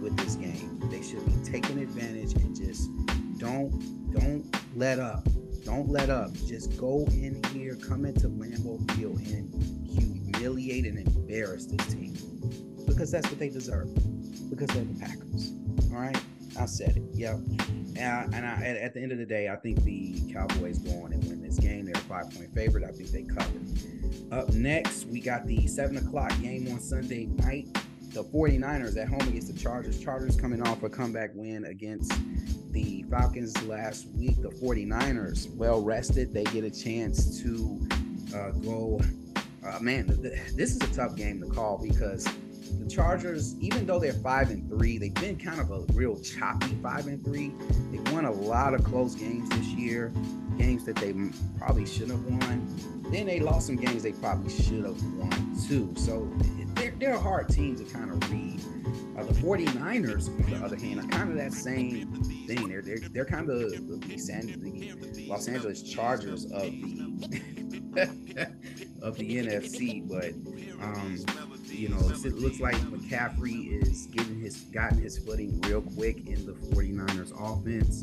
with 0.00 0.16
this 0.16 0.34
game. 0.36 0.80
They 0.90 1.02
should 1.02 1.24
be 1.26 1.50
taking 1.50 1.78
advantage 1.78 2.34
and 2.34 2.56
just 2.56 2.90
don't 3.38 3.70
don't 4.12 4.44
let 4.76 4.98
up. 4.98 5.26
Don't 5.64 5.88
let 5.88 6.10
up. 6.10 6.32
Just 6.46 6.76
go 6.78 7.06
in 7.12 7.40
here, 7.52 7.76
come 7.76 8.04
into 8.04 8.28
Lambeau 8.28 8.90
Field 8.92 9.18
and 9.18 9.52
humiliate 9.86 10.86
and 10.86 10.98
embarrass 10.98 11.66
this 11.66 11.86
team 11.92 12.14
because 12.86 13.10
that's 13.10 13.28
what 13.28 13.38
they 13.38 13.48
deserve. 13.48 13.88
Because 14.50 14.68
they're 14.68 14.84
the 14.84 14.98
Packers. 14.98 15.52
All 15.92 16.00
right, 16.00 16.20
I 16.58 16.66
said 16.66 16.96
it. 16.96 17.02
Yep. 17.14 17.40
And, 17.96 18.00
I, 18.00 18.36
and 18.36 18.46
I, 18.46 18.78
at, 18.82 18.94
the 18.94 19.02
end 19.02 19.12
of 19.12 19.18
the 19.18 19.26
day, 19.26 19.48
I 19.48 19.56
think 19.56 19.82
the 19.84 20.32
Cowboys 20.32 20.78
go 20.78 21.04
on 21.04 21.12
and 21.12 21.22
win 21.24 21.42
this 21.42 21.58
game. 21.58 21.84
They're 21.84 21.94
a 21.94 21.98
five 21.98 22.30
point 22.30 22.54
favorite. 22.54 22.84
I 22.84 22.92
think 22.92 23.10
they 23.10 23.22
cover. 23.22 23.50
Up 24.32 24.52
next, 24.54 25.06
we 25.06 25.20
got 25.20 25.46
the 25.46 25.66
seven 25.66 25.98
o'clock 25.98 26.32
game 26.40 26.72
on 26.72 26.80
Sunday 26.80 27.26
night. 27.26 27.68
The 28.10 28.24
49ers 28.24 28.96
at 28.96 29.08
home 29.08 29.20
against 29.20 29.54
the 29.54 29.58
Chargers. 29.58 30.00
Chargers 30.00 30.34
coming 30.34 30.60
off 30.66 30.82
a 30.82 30.88
comeback 30.88 31.30
win 31.34 31.64
against 31.66 32.12
the 32.72 33.04
Falcons 33.08 33.62
last 33.62 34.08
week. 34.16 34.42
The 34.42 34.48
49ers, 34.48 35.54
well 35.54 35.80
rested, 35.80 36.34
they 36.34 36.42
get 36.44 36.64
a 36.64 36.70
chance 36.70 37.40
to 37.40 37.88
uh, 38.34 38.50
go. 38.50 39.00
Uh, 39.64 39.78
man, 39.78 40.06
this 40.56 40.74
is 40.74 40.78
a 40.78 40.92
tough 40.92 41.14
game 41.14 41.40
to 41.40 41.46
call 41.46 41.78
because 41.78 42.24
the 42.80 42.90
Chargers, 42.90 43.56
even 43.60 43.86
though 43.86 44.00
they're 44.00 44.12
five 44.12 44.50
and 44.50 44.68
three, 44.68 44.98
they've 44.98 45.14
been 45.14 45.36
kind 45.36 45.60
of 45.60 45.70
a 45.70 45.80
real 45.92 46.18
choppy 46.18 46.76
five 46.82 47.06
and 47.06 47.24
three. 47.24 47.52
They've 47.92 48.12
won 48.12 48.24
a 48.24 48.32
lot 48.32 48.74
of 48.74 48.82
close 48.82 49.14
games 49.14 49.48
this 49.50 49.66
year, 49.68 50.12
games 50.58 50.84
that 50.86 50.96
they 50.96 51.14
probably 51.58 51.86
should 51.86 52.10
have 52.10 52.24
won. 52.24 52.66
Then 53.12 53.26
they 53.26 53.38
lost 53.38 53.66
some 53.66 53.76
games 53.76 54.02
they 54.02 54.12
probably 54.12 54.52
should 54.52 54.84
have 54.84 55.00
won 55.14 55.56
too. 55.68 55.92
So 55.96 56.28
they're, 57.00 57.14
a 57.14 57.18
hard 57.18 57.48
team 57.48 57.76
to 57.76 57.84
kind 57.84 58.10
of 58.10 58.30
read. 58.30 58.60
Uh, 59.18 59.24
the 59.24 59.32
49ers, 59.34 60.28
on 60.28 60.50
the 60.50 60.64
other 60.64 60.76
hand, 60.76 61.00
are 61.00 61.08
kind 61.08 61.30
of 61.30 61.36
that 61.36 61.52
same 61.52 62.12
thing. 62.46 62.68
They're 62.68 62.82
they're, 62.82 62.98
they're 62.98 63.24
kind 63.24 63.48
of 63.50 63.58
the, 63.58 63.98
the 63.98 65.26
Los 65.28 65.48
Angeles 65.48 65.82
Chargers 65.82 66.44
of 66.44 66.70
the 66.70 67.42
of 69.02 69.16
the 69.16 69.36
NFC, 69.36 70.08
but 70.08 70.32
um, 70.82 71.18
you 71.66 71.88
know, 71.88 71.98
it 71.98 72.34
looks 72.36 72.60
like 72.60 72.76
McCaffrey 72.76 73.82
is 73.82 74.06
getting 74.06 74.40
his 74.40 74.56
gotten 74.72 74.98
his 75.00 75.18
footing 75.18 75.60
real 75.62 75.82
quick 75.82 76.26
in 76.26 76.46
the 76.46 76.52
49ers 76.52 77.32
offense. 77.32 78.02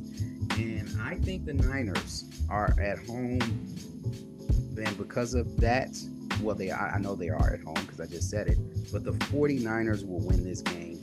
And 0.57 0.89
I 1.01 1.15
think 1.15 1.45
the 1.45 1.53
Niners 1.53 2.25
are 2.49 2.73
at 2.79 2.99
home. 3.05 3.39
And 4.77 4.97
because 4.97 5.33
of 5.33 5.57
that, 5.57 5.97
well, 6.41 6.55
they 6.55 6.71
are, 6.71 6.91
I 6.93 6.99
know 6.99 7.15
they 7.15 7.29
are 7.29 7.53
at 7.53 7.61
home 7.61 7.75
because 7.81 7.99
I 7.99 8.05
just 8.05 8.29
said 8.29 8.47
it, 8.47 8.57
but 8.91 9.03
the 9.03 9.13
49ers 9.13 10.07
will 10.07 10.19
win 10.19 10.43
this 10.43 10.61
game 10.61 10.99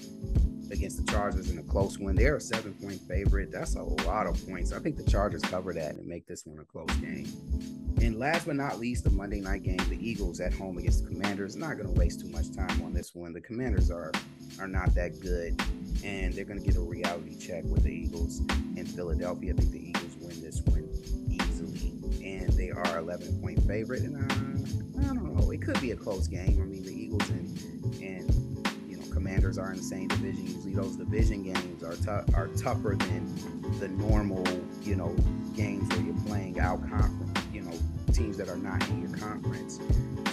against 0.71 1.05
the 1.05 1.11
Chargers 1.11 1.51
in 1.51 1.59
a 1.59 1.63
close 1.63 1.99
one. 1.99 2.15
They're 2.15 2.37
a 2.37 2.41
seven 2.41 2.75
point 2.75 3.01
favorite. 3.01 3.51
That's 3.51 3.77
a 3.77 3.83
lot 3.83 4.27
of 4.27 4.47
points. 4.47 4.73
I 4.73 4.79
think 4.79 4.97
the 4.97 5.11
Chargers 5.11 5.43
cover 5.43 5.73
that 5.73 5.95
and 5.95 6.07
make 6.07 6.27
this 6.27 6.45
one 6.45 6.59
a 6.59 6.65
close 6.65 6.95
game. 6.97 7.27
And 8.01 8.19
last 8.19 8.47
but 8.47 8.57
not 8.57 8.79
least, 8.79 9.05
the 9.05 9.11
Monday 9.11 9.41
night 9.41 9.63
game, 9.63 9.79
the 9.89 9.99
Eagles 10.01 10.41
at 10.41 10.53
home 10.53 10.79
against 10.79 11.05
the 11.05 11.09
Commanders. 11.09 11.57
Not 11.57 11.77
going 11.77 11.93
to 11.93 11.99
waste 11.99 12.21
too 12.21 12.29
much 12.29 12.53
time 12.53 12.83
on 12.83 12.93
this 12.93 13.15
one. 13.15 13.33
The 13.33 13.41
Commanders 13.41 13.91
are 13.91 14.13
are 14.61 14.69
not 14.69 14.95
that 14.95 15.21
good, 15.21 15.61
and 16.05 16.35
they're 16.35 16.45
going 16.45 16.61
to 16.61 16.65
get 16.65 16.77
a 16.77 16.81
reality 16.81 17.37
check 17.37 17.65
with 17.65 17.85
the 17.85 17.93
Eagles 17.93 18.41
in 18.77 18.85
Philadelphia. 18.87 19.53
I 19.53 19.57
think 19.57 19.71
the 19.71 19.89
Eagles 19.89 20.17
win 20.21 20.41
this 20.43 20.61
one 20.63 20.89
easily, 21.31 21.93
and 22.25 22.53
they 22.53 22.71
are 22.71 22.99
11 22.99 23.41
point 23.41 23.63
favorite. 23.67 24.03
And 24.03 24.31
uh, 24.31 24.54
I 25.01 25.15
don't 25.15 25.35
know, 25.37 25.51
it 25.51 25.63
could 25.63 25.81
be 25.81 25.91
a 25.93 25.97
close 25.97 26.29
game. 26.29 26.61
I 26.61 26.65
mean, 26.65 26.85
the 26.85 26.93
Eagles 26.93 27.29
and 27.31 27.85
and 28.03 28.67
you 28.89 28.97
know 28.97 29.05
Commanders 29.13 29.59
are 29.59 29.71
in 29.71 29.77
the 29.77 29.83
same 29.83 30.09
division. 30.09 30.47
Usually, 30.47 30.75
those 30.75 30.97
division 30.97 31.43
games 31.43 31.83
are 31.83 31.97
t- 31.97 32.33
are 32.35 32.49
tougher 32.57 32.97
than 32.99 33.79
the 33.79 33.89
normal 33.89 34.45
you 34.83 34.97
know 34.97 35.15
games 35.55 35.89
where 35.95 36.05
you're 36.05 36.23
playing 36.27 36.59
out 36.61 36.81
conference 36.89 37.39
You 37.53 37.63
know, 37.63 37.73
teams 38.13 38.37
that 38.39 38.49
are 38.49 38.57
not 38.57 38.87
in 38.89 39.01
your 39.03 39.17
conference. 39.19 39.81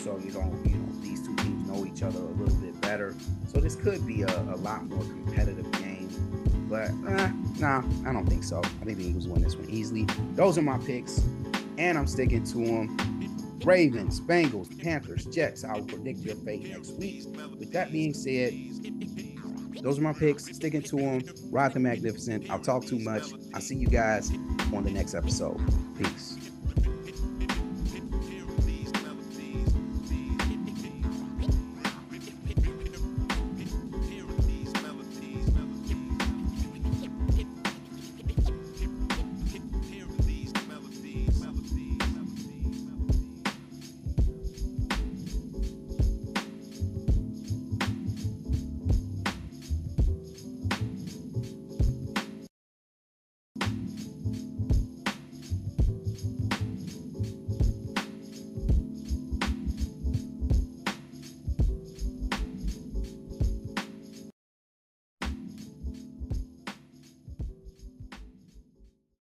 So 0.03 0.17
you 0.23 0.31
don't, 0.31 0.65
you 0.65 0.77
know, 0.77 1.01
these 1.01 1.21
two 1.25 1.35
teams 1.37 1.67
know 1.67 1.85
each 1.85 2.01
other 2.01 2.19
a 2.19 2.23
little 2.23 2.55
bit 2.55 2.79
better. 2.81 3.13
So 3.47 3.59
this 3.59 3.75
could 3.75 4.05
be 4.07 4.23
a, 4.23 4.27
a 4.27 4.57
lot 4.57 4.85
more 4.85 5.03
competitive 5.03 5.71
game. 5.73 6.09
But 6.69 6.89
eh, 7.11 7.31
nah, 7.59 7.83
I 8.07 8.13
don't 8.13 8.25
think 8.25 8.43
so. 8.43 8.59
I 8.59 8.85
think 8.85 8.97
the 8.97 9.05
Eagles 9.05 9.27
win 9.27 9.41
this 9.43 9.55
one 9.55 9.69
easily. 9.69 10.07
Those 10.35 10.57
are 10.57 10.61
my 10.61 10.77
picks, 10.79 11.21
and 11.77 11.97
I'm 11.97 12.07
sticking 12.07 12.43
to 12.45 12.57
them. 12.57 13.20
Ravens, 13.63 14.19
Bengals, 14.19 14.81
Panthers, 14.81 15.25
Jets. 15.25 15.63
I 15.63 15.73
will 15.73 15.85
predict 15.85 16.19
your 16.19 16.35
fate 16.35 16.69
next 16.69 16.91
week. 16.93 17.23
With 17.59 17.71
that 17.73 17.91
being 17.91 18.13
said, 18.13 18.53
those 19.81 19.99
are 19.99 20.01
my 20.01 20.13
picks. 20.13 20.45
Sticking 20.45 20.81
to 20.83 20.95
them. 20.95 21.21
Rod 21.49 21.73
the 21.73 21.79
Magnificent. 21.79 22.49
I'll 22.49 22.59
talk 22.59 22.85
too 22.85 22.99
much. 22.99 23.23
I'll 23.53 23.61
see 23.61 23.75
you 23.75 23.87
guys 23.87 24.31
on 24.73 24.83
the 24.83 24.91
next 24.91 25.15
episode. 25.15 25.59